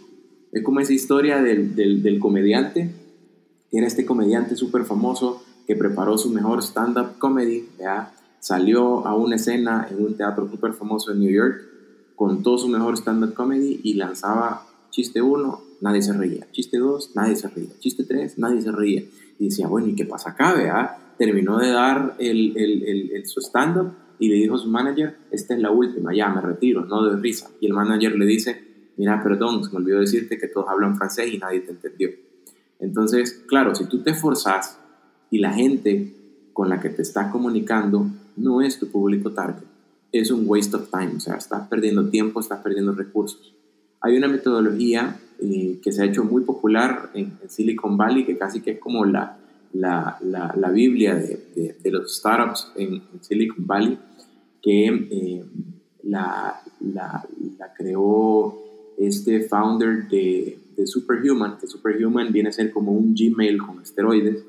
Es 0.52 0.63
como 0.63 0.80
esa 0.80 0.94
historia 0.94 1.42
del, 1.42 1.76
del, 1.76 2.20
comediante, 2.20 2.94
que 3.70 3.78
era 3.78 3.88
este 3.88 4.06
comediante 4.06 4.56
súper 4.56 4.84
famoso 4.84 5.44
que 5.68 5.76
preparó 5.76 6.18
su 6.18 6.32
mejor 6.32 6.62
stand-up 6.63 7.18
comedy, 7.20 7.70
¿ya? 7.80 8.12
Salió 8.39 9.06
a 9.06 9.15
una 9.15 9.36
escena 9.36 9.88
en 9.89 10.04
un 10.04 10.15
teatro 10.15 10.49
súper 10.49 10.73
famoso 10.73 11.12
en 11.12 11.19
New 11.19 11.32
York, 11.32 11.62
contó 12.15 12.58
su 12.58 12.67
mejor 12.67 12.97
stand-up 12.97 13.34
comedy 13.34 13.80
y 13.84 13.93
lanzaba 13.93 14.65
chiste 14.89 15.21
1, 15.21 15.62
nadie 15.82 16.02
se 16.02 16.13
reía, 16.13 16.47
chiste 16.52 16.78
2, 16.78 17.12
nadie 17.15 17.36
se 17.36 17.47
reía, 17.47 17.69
chiste 17.80 18.04
3, 18.04 18.38
nadie 18.38 18.62
se 18.62 18.71
reía. 18.71 19.04
Y 19.38 19.45
decía, 19.45 19.67
bueno, 19.67 19.88
¿y 19.88 19.95
qué 19.95 20.06
pasa 20.06 20.32
acá? 20.32 20.54
Vea? 20.54 21.13
Terminó 21.17 21.58
de 21.60 21.69
dar 21.69 22.15
el, 22.19 22.58
el, 22.58 23.12
el, 23.13 23.25
su 23.25 23.39
stand-up 23.39 23.93
y 24.19 24.28
le 24.30 24.36
dijo 24.36 24.56
a 24.56 24.58
su 24.58 24.67
manager, 24.67 25.17
esta 25.32 25.54
es 25.54 25.62
la 25.62 25.71
última, 25.71 26.13
ya 26.13 26.30
me 26.30 26.41
retiro, 26.41 26.86
no 26.86 27.06
de 27.06 27.15
risa. 27.21 27.49
Y 27.62 27.67
el 27.67 27.73
manager 27.73 28.15
le 28.15 28.25
dice, 28.25 28.62
mira, 28.97 29.21
perdón, 29.23 29.63
se 29.63 29.71
me 29.71 29.78
olvidó 29.78 29.99
decirte 29.99 30.38
que 30.38 30.47
todos 30.47 30.67
hablan 30.67 30.97
francés 30.97 31.34
y 31.34 31.38
nadie 31.38 31.62
te 31.62 31.71
entendió. 31.71 32.10
Entonces, 32.80 33.43
claro, 33.47 33.75
si 33.75 33.86
tú 33.86 34.04
te 34.04 34.12
esforzas 34.12 34.78
y 35.32 35.39
la 35.39 35.54
gente 35.54 36.13
con 36.52 36.67
la 36.69 36.82
que 36.82 36.89
te 36.89 37.02
estás 37.02 37.32
comunicando 37.32 38.08
no 38.39 38.62
es 38.62 38.80
tu 38.80 38.88
público 38.88 39.32
target, 39.32 39.63
es 40.12 40.32
un 40.32 40.43
waste 40.47 40.75
of 40.75 40.89
time, 40.89 41.13
o 41.17 41.19
sea, 41.19 41.36
estás 41.36 41.67
perdiendo 41.67 42.10
tiempo, 42.10 42.39
estás 42.39 42.62
perdiendo 42.62 42.93
recursos. 42.93 43.54
Hay 44.02 44.17
una 44.17 44.28
metodología 44.28 45.19
eh, 45.39 45.80
que 45.82 45.91
se 45.91 46.02
ha 46.02 46.06
hecho 46.06 46.23
muy 46.23 46.43
popular 46.43 47.12
en, 47.13 47.38
Silicon 47.47 47.97
Valley, 47.97 48.25
que 48.25 48.38
casi 48.38 48.62
que 48.62 48.71
es 48.71 48.80
como 48.80 49.06
la, 49.06 49.38
la, 49.73 50.17
la, 50.21 50.69
Biblia 50.71 51.15
de, 51.15 51.78
de, 51.82 51.91
los 51.91 52.17
startups 52.17 52.71
en, 52.75 53.02
Silicon 53.21 53.67
Valley, 53.67 53.97
que 54.62 54.88
eh, 54.88 55.45
la, 56.04 56.62
la, 56.82 57.25
creó 57.78 58.58
este 58.97 59.41
founder 59.41 60.08
de, 60.10 60.60
de, 60.75 60.88
Superhuman, 60.88 61.58
que 61.58 61.67
Superhuman 61.67 62.32
viene 62.32 62.49
a 62.49 62.54
ser 62.54 62.71
como 62.71 62.91
un 62.91 63.15
Gmail 63.15 63.60
con 63.60 63.82
esteroides, 63.82 64.43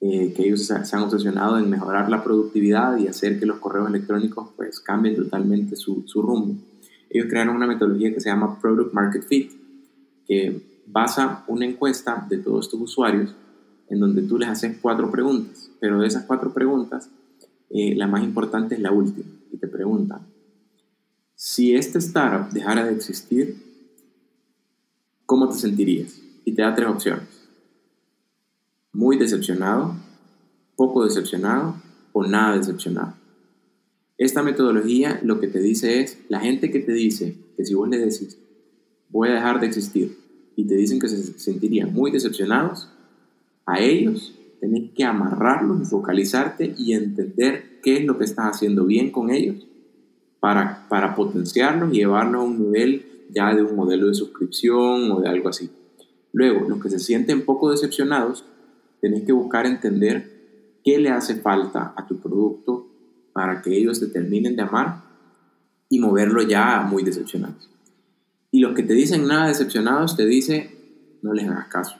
eh, 0.00 0.32
que 0.34 0.44
ellos 0.44 0.66
se, 0.66 0.74
han 0.74 1.02
obsesionado 1.02 1.58
en 1.58 1.68
mejorar 1.68 2.08
la 2.10 2.22
productividad 2.22 2.98
y 2.98 3.08
hacer 3.08 3.38
que 3.38 3.46
los 3.46 3.58
correos 3.58 3.88
electrónicos 3.88 4.50
pues 4.56 4.80
cambien 4.80 5.16
totalmente 5.16 5.76
su, 5.76 6.04
su 6.06 6.22
rumbo 6.22 6.54
ellos 7.10 7.26
crearon 7.28 7.56
una 7.56 7.66
metodología 7.66 8.12
que 8.12 8.20
se 8.20 8.28
llama 8.28 8.60
Product 8.60 8.92
Market 8.92 9.24
Fit, 9.24 9.52
que 10.26 10.82
basa 10.86 11.44
una 11.48 11.64
encuesta 11.64 12.26
de 12.28 12.38
todos 12.38 12.66
estos 12.66 12.80
usuarios 12.80 13.34
en 13.88 14.00
donde 14.00 14.22
tú 14.22 14.38
les 14.38 14.48
haces 14.48 14.76
cuatro 14.80 15.10
preguntas, 15.10 15.70
pero 15.80 16.00
de 16.00 16.06
esas 16.06 16.24
cuatro 16.24 16.52
preguntas, 16.52 17.10
eh, 17.70 17.94
la 17.96 18.06
más 18.06 18.22
importante 18.22 18.74
es 18.74 18.80
la 18.80 18.92
última, 18.92 19.30
y 19.50 19.56
te 19.56 19.66
preguntan, 19.66 20.26
si 21.34 21.74
este 21.74 21.98
startup 21.98 22.52
dejara 22.52 22.84
de 22.84 22.94
existir, 22.94 23.56
¿cómo 25.24 25.48
te 25.48 25.54
sentirías? 25.54 26.20
Y 26.44 26.52
te 26.52 26.62
da 26.62 26.74
tres 26.74 26.88
opciones. 26.88 27.27
Muy 28.98 29.16
decepcionado, 29.16 29.94
poco 30.74 31.04
decepcionado 31.04 31.76
o 32.12 32.26
nada 32.26 32.56
decepcionado. 32.56 33.14
Esta 34.16 34.42
metodología 34.42 35.20
lo 35.22 35.38
que 35.38 35.46
te 35.46 35.60
dice 35.60 36.00
es, 36.00 36.18
la 36.28 36.40
gente 36.40 36.72
que 36.72 36.80
te 36.80 36.90
dice 36.90 37.36
que 37.56 37.64
si 37.64 37.74
vos 37.74 37.88
le 37.88 37.98
decís, 37.98 38.40
voy 39.10 39.28
a 39.28 39.34
dejar 39.34 39.60
de 39.60 39.68
existir, 39.68 40.18
y 40.56 40.64
te 40.64 40.74
dicen 40.74 40.98
que 40.98 41.08
se 41.08 41.38
sentirían 41.38 41.94
muy 41.94 42.10
decepcionados, 42.10 42.88
a 43.66 43.78
ellos 43.78 44.34
tenés 44.58 44.90
que 44.90 45.04
amarrarlos 45.04 45.80
y 45.80 45.84
focalizarte 45.84 46.74
y 46.76 46.92
entender 46.94 47.78
qué 47.84 47.98
es 47.98 48.04
lo 48.04 48.18
que 48.18 48.24
estás 48.24 48.56
haciendo 48.56 48.84
bien 48.84 49.12
con 49.12 49.30
ellos 49.30 49.64
para, 50.40 50.88
para 50.88 51.14
potenciarlos 51.14 51.94
y 51.94 51.98
llevarlos 51.98 52.40
a 52.40 52.44
un 52.46 52.64
nivel 52.64 53.06
ya 53.30 53.54
de 53.54 53.62
un 53.62 53.76
modelo 53.76 54.08
de 54.08 54.14
suscripción 54.14 55.12
o 55.12 55.20
de 55.20 55.28
algo 55.28 55.50
así. 55.50 55.70
Luego, 56.32 56.68
los 56.68 56.82
que 56.82 56.90
se 56.90 56.98
sienten 56.98 57.44
poco 57.44 57.70
decepcionados, 57.70 58.44
tenés 59.00 59.22
que 59.24 59.32
buscar 59.32 59.66
entender 59.66 60.80
qué 60.84 60.98
le 60.98 61.10
hace 61.10 61.36
falta 61.36 61.94
a 61.96 62.06
tu 62.06 62.18
producto, 62.18 62.86
para 63.32 63.62
que 63.62 63.76
ellos 63.76 64.00
te 64.00 64.08
terminen 64.08 64.56
de 64.56 64.62
amar 64.62 65.04
y 65.88 66.00
moverlo 66.00 66.42
ya 66.42 66.80
muy 66.82 67.04
decepcionados. 67.04 67.70
Y 68.50 68.60
los 68.60 68.74
que 68.74 68.82
te 68.82 68.94
dicen 68.94 69.26
nada 69.26 69.46
decepcionados 69.46 70.16
te 70.16 70.26
dice, 70.26 70.70
no 71.22 71.32
les 71.32 71.48
hagas 71.48 71.68
caso, 71.68 71.96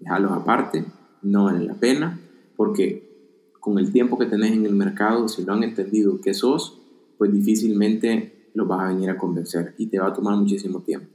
déjalos 0.00 0.32
aparte, 0.32 0.84
no 1.22 1.44
vale 1.44 1.64
la 1.64 1.74
pena, 1.74 2.18
porque 2.56 3.12
con 3.60 3.78
el 3.78 3.92
tiempo 3.92 4.18
que 4.18 4.26
tenés 4.26 4.52
en 4.52 4.66
el 4.66 4.74
mercado, 4.74 5.28
si 5.28 5.44
no 5.44 5.52
han 5.52 5.62
entendido 5.62 6.20
que 6.20 6.34
sos, 6.34 6.80
pues 7.16 7.32
difícilmente 7.32 8.50
los 8.54 8.66
vas 8.66 8.80
a 8.80 8.88
venir 8.88 9.10
a 9.10 9.16
convencer 9.18 9.74
y 9.78 9.86
te 9.86 10.00
va 10.00 10.08
a 10.08 10.12
tomar 10.12 10.36
muchísimo 10.36 10.80
tiempo. 10.80 11.06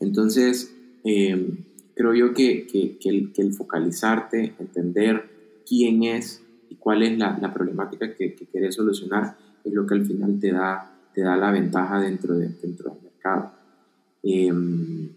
Entonces, 0.00 0.74
em, 1.04 1.58
creo 1.96 2.14
yo 2.14 2.34
que, 2.34 2.66
que, 2.66 2.98
el, 3.08 3.32
que 3.32 3.42
el 3.42 3.54
focalizarte, 3.54 4.54
entender 4.60 5.24
quién 5.66 6.04
es 6.04 6.42
y 6.68 6.76
cuál 6.76 7.02
es 7.02 7.18
la, 7.18 7.38
la 7.40 7.52
problemática 7.52 8.14
que, 8.14 8.34
que, 8.34 8.46
querés 8.46 8.74
solucionar, 8.74 9.36
es 9.64 9.72
lo 9.72 9.86
que 9.86 9.94
al 9.94 10.06
final 10.06 10.38
te 10.38 10.52
da, 10.52 10.94
te 11.14 11.22
da 11.22 11.36
la 11.36 11.50
ventaja 11.50 12.00
dentro, 12.00 12.36
de, 12.36 12.50
dentro 12.62 12.90
del 12.90 13.02
mercado. 13.02 13.52
Em, 14.22 15.08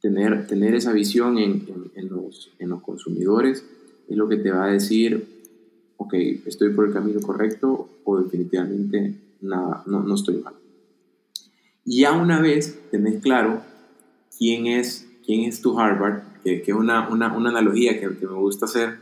tener, 0.00 0.46
tener 0.48 0.74
esa 0.74 0.92
visión 0.92 1.38
en, 1.38 1.64
en, 1.94 2.08
los, 2.08 2.50
en 2.58 2.70
los 2.70 2.82
consumidores 2.82 3.64
es 4.08 4.16
lo 4.16 4.28
que 4.28 4.36
te 4.36 4.50
va 4.50 4.64
a 4.64 4.72
decir, 4.72 5.26
ok, 5.96 6.14
estoy 6.46 6.72
por 6.72 6.88
el 6.88 6.92
camino 6.92 7.20
correcto 7.20 7.88
o 8.04 8.20
definitivamente 8.20 9.14
nada, 9.42 9.84
no, 9.86 10.02
no 10.02 10.14
estoy 10.14 10.38
mal. 10.38 10.54
Y 11.84 12.00
ya 12.00 12.12
una 12.12 12.40
vez 12.40 12.80
tenés 12.90 13.22
claro 13.22 13.62
quién 14.36 14.66
es, 14.66 15.07
quién 15.28 15.42
es 15.42 15.60
tu 15.60 15.78
Harvard, 15.78 16.22
que, 16.42 16.62
es 16.66 16.74
una, 16.74 17.10
una, 17.10 17.36
una, 17.36 17.50
analogía 17.50 18.00
que, 18.00 18.16
que, 18.16 18.26
me 18.26 18.32
gusta 18.32 18.64
hacer. 18.64 18.98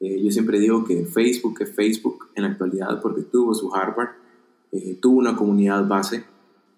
Eh, 0.00 0.20
yo 0.20 0.32
siempre 0.32 0.58
digo 0.58 0.84
que 0.84 1.04
Facebook 1.04 1.62
es 1.62 1.72
Facebook 1.72 2.30
en 2.34 2.42
la 2.42 2.48
actualidad 2.50 3.00
porque 3.00 3.22
tuvo 3.22 3.54
su 3.54 3.72
Harvard, 3.72 4.08
eh, 4.72 4.98
tuvo 5.00 5.20
una 5.20 5.36
comunidad 5.36 5.86
base, 5.86 6.24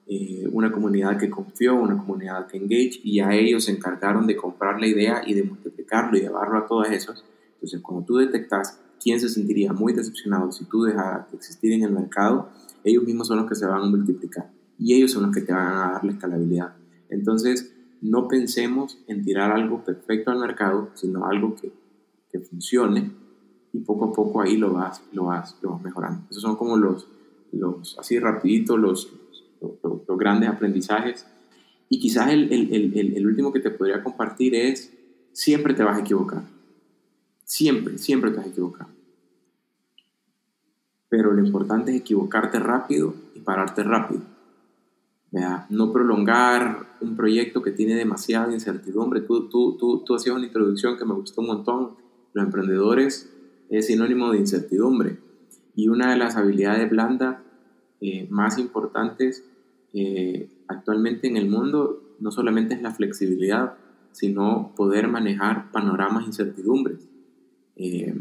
eh, 0.06 0.46
una 0.52 0.70
comunidad 0.70 1.16
que 1.16 1.30
confió, 1.30 1.76
una 1.76 1.96
comunidad 1.96 2.46
que 2.46 2.58
engage 2.58 3.00
y 3.02 3.20
a 3.20 3.32
ellos 3.32 3.64
se 3.64 3.72
encargaron 3.72 4.26
de 4.26 4.36
comprar 4.36 4.78
la 4.78 4.86
idea 4.86 5.22
y 5.26 5.32
de 5.32 5.44
multiplicarlo 5.44 6.18
y 6.18 6.20
llevarlo 6.20 6.58
a 6.58 6.66
todas 6.66 6.92
esas. 6.92 7.24
Entonces, 7.54 7.80
cuando 7.80 8.04
tú 8.04 8.16
detectas 8.16 8.78
quién 9.02 9.18
se 9.18 9.30
sentiría 9.30 9.72
muy 9.72 9.94
decepcionado 9.94 10.52
si 10.52 10.66
tú 10.66 10.82
dejas 10.82 11.30
de 11.30 11.38
existir 11.38 11.72
en 11.72 11.84
el 11.84 11.92
mercado, 11.92 12.50
ellos 12.84 13.04
mismos 13.04 13.28
son 13.28 13.38
los 13.38 13.48
que 13.48 13.54
se 13.54 13.64
van 13.64 13.80
a 13.80 13.86
multiplicar 13.86 14.50
y 14.78 14.92
ellos 14.92 15.12
son 15.12 15.22
los 15.22 15.34
que 15.34 15.40
te 15.40 15.54
van 15.54 15.68
a 15.68 15.92
dar 15.92 16.04
la 16.04 16.12
escalabilidad. 16.12 16.74
Entonces, 17.08 17.69
no 18.02 18.28
pensemos 18.28 18.98
en 19.06 19.24
tirar 19.24 19.52
algo 19.52 19.84
perfecto 19.84 20.30
al 20.30 20.38
mercado, 20.38 20.90
sino 20.94 21.26
algo 21.26 21.54
que, 21.54 21.72
que 22.30 22.40
funcione 22.40 23.10
y 23.72 23.78
poco 23.80 24.06
a 24.06 24.12
poco 24.12 24.40
ahí 24.40 24.56
lo 24.56 24.72
vas, 24.72 25.02
lo 25.12 25.24
vas, 25.24 25.56
lo 25.62 25.72
vas 25.72 25.82
mejorando. 25.82 26.26
Esos 26.30 26.42
son 26.42 26.56
como 26.56 26.76
los, 26.76 27.06
los 27.52 27.98
así 27.98 28.18
rapidito, 28.18 28.76
los, 28.76 29.12
los, 29.60 30.06
los 30.06 30.18
grandes 30.18 30.48
aprendizajes. 30.48 31.26
Y 31.88 31.98
quizás 31.98 32.30
el, 32.30 32.52
el, 32.52 32.72
el, 32.72 33.16
el, 33.16 33.26
último 33.26 33.52
que 33.52 33.60
te 33.60 33.70
podría 33.70 34.02
compartir 34.02 34.54
es, 34.54 34.92
siempre 35.32 35.74
te 35.74 35.82
vas 35.82 35.98
a 35.98 36.00
equivocar. 36.00 36.44
Siempre, 37.44 37.98
siempre 37.98 38.30
te 38.30 38.38
vas 38.38 38.46
a 38.46 38.50
equivocar. 38.50 38.86
Pero 41.08 41.32
lo 41.32 41.44
importante 41.44 41.90
es 41.90 42.00
equivocarte 42.00 42.60
rápido 42.60 43.14
y 43.34 43.40
pararte 43.40 43.82
rápido. 43.82 44.22
No 45.32 45.92
prolongar 45.92 46.96
un 47.00 47.16
proyecto 47.16 47.62
que 47.62 47.70
tiene 47.70 47.94
demasiada 47.94 48.52
incertidumbre. 48.52 49.20
Tú, 49.20 49.48
tú, 49.48 49.76
tú, 49.78 50.02
tú 50.04 50.14
hacías 50.14 50.34
una 50.34 50.46
introducción 50.46 50.98
que 50.98 51.04
me 51.04 51.14
gustó 51.14 51.40
un 51.40 51.46
montón. 51.46 51.90
Los 52.32 52.44
emprendedores 52.44 53.32
es 53.68 53.86
sinónimo 53.86 54.32
de 54.32 54.38
incertidumbre. 54.38 55.18
Y 55.76 55.88
una 55.88 56.10
de 56.10 56.18
las 56.18 56.36
habilidades 56.36 56.90
blandas 56.90 57.38
eh, 58.00 58.26
más 58.30 58.58
importantes 58.58 59.44
eh, 59.92 60.48
actualmente 60.68 61.26
en 61.26 61.36
el 61.36 61.48
mundo 61.48 62.02
no 62.20 62.30
solamente 62.30 62.74
es 62.74 62.82
la 62.82 62.92
flexibilidad, 62.92 63.74
sino 64.12 64.72
poder 64.76 65.08
manejar 65.08 65.70
panoramas 65.72 66.26
incertidumbres. 66.26 67.08
Eh, 67.76 68.14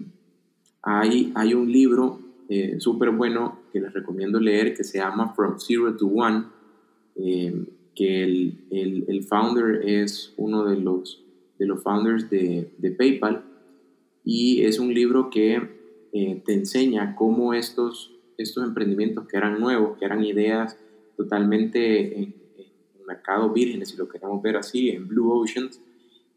hay, 0.82 1.32
hay 1.36 1.54
un 1.54 1.72
libro 1.72 2.20
eh, 2.48 2.80
súper 2.80 3.12
bueno 3.12 3.60
que 3.72 3.80
les 3.80 3.94
recomiendo 3.94 4.40
leer 4.40 4.74
que 4.74 4.84
se 4.84 5.00
llama 5.00 5.34
From 5.36 5.60
Zero 5.60 5.96
to 5.96 6.08
One 6.08 6.46
eh, 7.16 7.66
que 7.96 8.24
el, 8.24 8.66
el, 8.72 9.06
el, 9.10 9.24
founder 9.24 9.82
es 9.88 10.34
uno 10.38 10.64
de 10.64 10.78
los, 10.78 11.22
de 11.58 11.66
los 11.66 11.84
founders 11.84 12.30
de, 12.30 12.72
de 12.78 12.92
PayPal 12.92 13.44
y 14.24 14.62
es 14.62 14.80
un 14.80 14.94
libro 14.94 15.30
que 15.30 15.62
eh, 16.14 16.42
te 16.46 16.54
enseña 16.54 17.16
cómo 17.16 17.54
estos, 17.54 18.16
estos 18.38 18.64
emprendimientos 18.64 19.28
que 19.28 19.36
eran 19.36 19.60
nuevos, 19.60 19.98
que 19.98 20.06
eran 20.06 20.24
ideas 20.24 20.78
totalmente 21.18 22.18
en, 22.18 22.36
en 22.58 23.06
mercado 23.06 23.50
vírgenes, 23.50 23.90
si 23.90 23.98
lo 23.98 24.08
queremos 24.08 24.42
ver 24.42 24.56
así, 24.56 24.90
en 24.90 25.08
Blue 25.08 25.32
Oceans, 25.32 25.82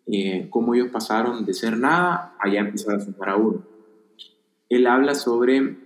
eh, 0.06 0.48
cómo 0.50 0.74
ellos 0.74 0.88
pasaron 0.90 1.44
de 1.44 1.54
ser 1.54 1.78
nada 1.78 2.34
a 2.40 2.52
ya 2.52 2.60
empezar 2.60 2.96
a 2.96 3.00
sumar 3.00 3.28
a 3.28 3.36
uno. 3.36 3.62
Él 4.68 4.86
habla 4.86 5.14
sobre 5.14 5.76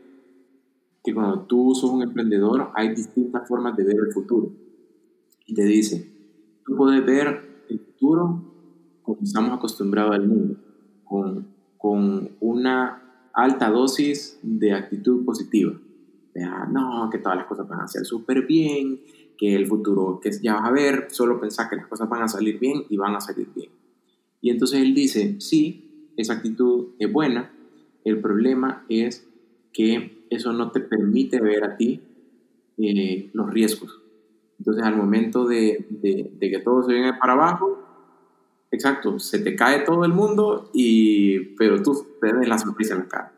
que 1.05 1.13
cuando 1.13 1.41
tú 1.43 1.75
sos 1.75 1.91
un 1.91 2.03
emprendedor 2.03 2.71
hay 2.75 2.95
distintas 2.95 3.47
formas 3.47 3.77
de 3.77 3.85
ver 3.85 3.97
el 4.07 4.13
futuro 4.13 4.51
y 5.47 5.55
te 5.55 5.65
dice, 5.65 6.13
tú 6.65 6.77
puedes 6.77 7.05
ver 7.07 7.65
el 7.69 7.79
futuro 7.79 8.43
como 9.03 9.23
estamos 9.23 9.57
acostumbrados 9.57 10.17
al 10.17 10.27
mundo, 10.27 10.57
con, 11.05 11.47
con 11.79 12.31
una 12.41 13.29
alta 13.33 13.71
dosis 13.71 14.41
de 14.43 14.73
actitud 14.73 15.25
positiva. 15.25 15.79
Vea, 16.35 16.67
no, 16.71 17.09
que 17.11 17.19
todas 17.19 17.39
las 17.39 17.47
cosas 17.47 17.69
van 17.69 17.81
a 17.81 17.89
ser 17.89 18.05
súper 18.05 18.47
bien, 18.47 19.01
que 19.39 19.55
el 19.55 19.67
futuro 19.67 20.19
que 20.21 20.31
ya 20.43 20.55
vas 20.55 20.69
a 20.69 20.73
ver, 20.73 21.07
solo 21.11 21.41
pensar 21.41 21.71
que 21.71 21.77
las 21.77 21.87
cosas 21.87 22.09
van 22.09 22.23
a 22.23 22.29
salir 22.29 22.59
bien 22.59 22.83
y 22.91 22.97
van 22.97 23.15
a 23.15 23.21
salir 23.21 23.49
bien. 23.55 23.71
Y 24.41 24.51
entonces 24.51 24.81
él 24.81 24.95
dice, 24.95 25.41
sí, 25.41 26.11
esa 26.17 26.35
actitud 26.35 26.89
es 26.99 27.13
buena, 27.13 27.53
el 28.05 28.21
problema 28.21 28.85
es 28.89 29.29
que 29.73 30.27
eso 30.31 30.53
no 30.53 30.73
te 30.73 30.81
permite 30.81 31.41
ver 31.41 31.65
a 31.65 31.77
ti 31.77 32.01
eh, 32.79 33.31
los 33.33 33.51
riesgos. 33.51 34.03
Entonces, 34.59 34.85
al 34.85 34.97
momento 34.97 35.47
de, 35.47 35.87
de, 35.91 36.51
que 36.51 36.59
todo 36.61 36.83
se 36.83 36.93
viene 36.93 37.15
para 37.15 37.35
abajo, 37.35 37.79
exacto, 38.71 39.19
se 39.19 39.39
te 39.39 39.55
cae 39.55 39.81
todo 39.81 40.05
el 40.05 40.13
mundo, 40.13 40.71
y, 40.73 41.39
pero 41.57 41.83
tú 41.83 42.07
te 42.21 42.33
la 42.47 42.59
sorpresa 42.59 42.95
en 42.95 43.01
la 43.01 43.09
cara. 43.09 43.33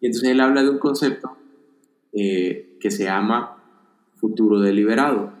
Y 0.00 0.06
entonces 0.06 0.30
él 0.30 0.40
habla 0.40 0.62
de 0.62 0.70
un 0.70 0.78
concepto 0.78 1.36
eh, 2.12 2.76
que 2.80 2.90
se 2.90 3.04
llama 3.04 3.56
futuro 4.16 4.60
deliberado. 4.60 5.32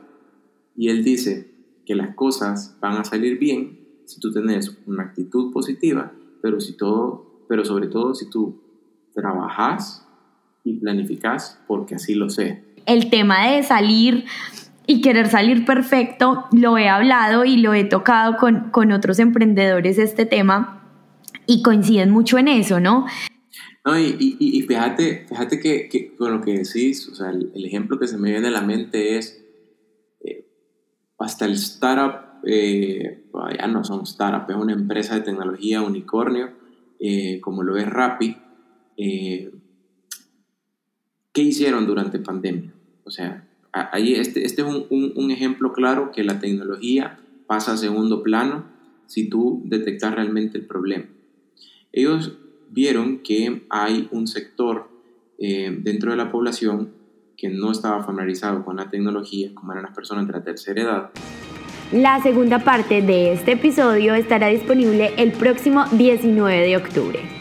Y 0.76 0.88
él 0.88 1.04
dice 1.04 1.50
que 1.84 1.94
las 1.94 2.14
cosas 2.14 2.76
van 2.80 2.96
a 2.96 3.04
salir 3.04 3.38
bien 3.38 3.80
si 4.04 4.20
tú 4.20 4.32
tienes 4.32 4.76
una 4.86 5.04
actitud 5.04 5.52
positiva, 5.52 6.12
pero, 6.42 6.60
si 6.60 6.76
todo, 6.76 7.44
pero 7.48 7.64
sobre 7.64 7.88
todo 7.88 8.14
si 8.14 8.30
tú 8.30 8.60
trabajas 9.14 10.06
y 10.64 10.74
planificas 10.74 11.60
porque 11.66 11.94
así 11.94 12.14
lo 12.14 12.30
sé. 12.30 12.62
El 12.86 13.10
tema 13.10 13.50
de 13.50 13.62
salir 13.62 14.24
y 14.86 15.00
querer 15.00 15.28
salir 15.28 15.64
perfecto, 15.64 16.46
lo 16.52 16.78
he 16.78 16.88
hablado 16.88 17.44
y 17.44 17.56
lo 17.56 17.74
he 17.74 17.84
tocado 17.84 18.36
con, 18.36 18.70
con 18.70 18.92
otros 18.92 19.18
emprendedores 19.18 19.98
este 19.98 20.26
tema 20.26 20.84
y 21.46 21.62
coinciden 21.62 22.10
mucho 22.10 22.38
en 22.38 22.48
eso, 22.48 22.80
¿no? 22.80 23.06
No, 23.84 23.96
y, 23.96 24.36
y, 24.40 24.62
fíjate, 24.62 25.26
fíjate 25.28 25.60
que, 25.60 26.16
con 26.16 26.32
lo 26.32 26.40
que 26.40 26.58
decís, 26.58 27.08
o 27.08 27.14
sea, 27.14 27.30
el, 27.30 27.64
ejemplo 27.64 28.00
que 28.00 28.08
se 28.08 28.18
me 28.18 28.32
viene 28.32 28.48
a 28.48 28.50
la 28.50 28.62
mente 28.62 29.16
es 29.16 29.44
eh, 30.24 30.44
hasta 31.18 31.44
el 31.44 31.52
startup, 31.52 32.40
eh, 32.44 33.28
ya 33.56 33.66
no 33.68 33.84
son 33.84 34.02
startup, 34.02 34.50
es 34.50 34.56
una 34.56 34.72
empresa 34.72 35.14
de 35.14 35.20
tecnología 35.20 35.82
unicornio, 35.82 36.50
eh, 36.98 37.40
como 37.40 37.62
lo 37.62 37.76
es 37.76 37.88
Rappi. 37.88 38.36
Eh, 38.96 39.52
¿Qué 41.32 41.42
hicieron 41.42 41.86
durante 41.86 42.18
pandemia? 42.18 42.72
O 43.04 43.10
sea, 43.10 43.45
ahí 43.92 44.14
este, 44.14 44.44
este 44.44 44.62
es 44.62 44.68
un, 44.68 44.86
un, 44.90 45.12
un, 45.16 45.30
ejemplo 45.30 45.72
claro 45.72 46.10
que 46.12 46.24
la 46.24 46.40
tecnología 46.40 47.18
pasa 47.46 47.72
a 47.72 47.76
segundo 47.76 48.22
plano 48.22 48.64
si 49.06 49.28
tú 49.28 49.62
detectas 49.64 50.14
realmente 50.14 50.58
el 50.58 50.66
problema. 50.66 51.06
Ellos 51.92 52.36
vieron 52.70 53.18
que 53.18 53.62
hay 53.70 54.08
un 54.10 54.26
sector 54.26 54.88
eh, 55.38 55.76
dentro 55.82 56.10
de 56.10 56.16
la 56.16 56.30
población 56.30 56.90
que 57.36 57.48
no 57.48 57.70
estaba 57.70 58.02
familiarizado 58.02 58.64
con 58.64 58.76
la 58.76 58.88
tecnología, 58.88 59.50
como 59.54 59.72
eran 59.72 59.84
las 59.84 59.94
personas 59.94 60.26
de 60.26 60.32
la 60.32 60.42
tercera 60.42 60.82
edad. 60.82 61.10
La 61.92 62.20
segunda 62.22 62.58
parte 62.58 63.02
de 63.02 63.32
este 63.32 63.52
episodio 63.52 64.14
estará 64.14 64.48
disponible 64.48 65.12
el 65.18 65.32
próximo 65.32 65.84
19 65.92 66.66
de 66.66 66.76
octubre. 66.76 67.35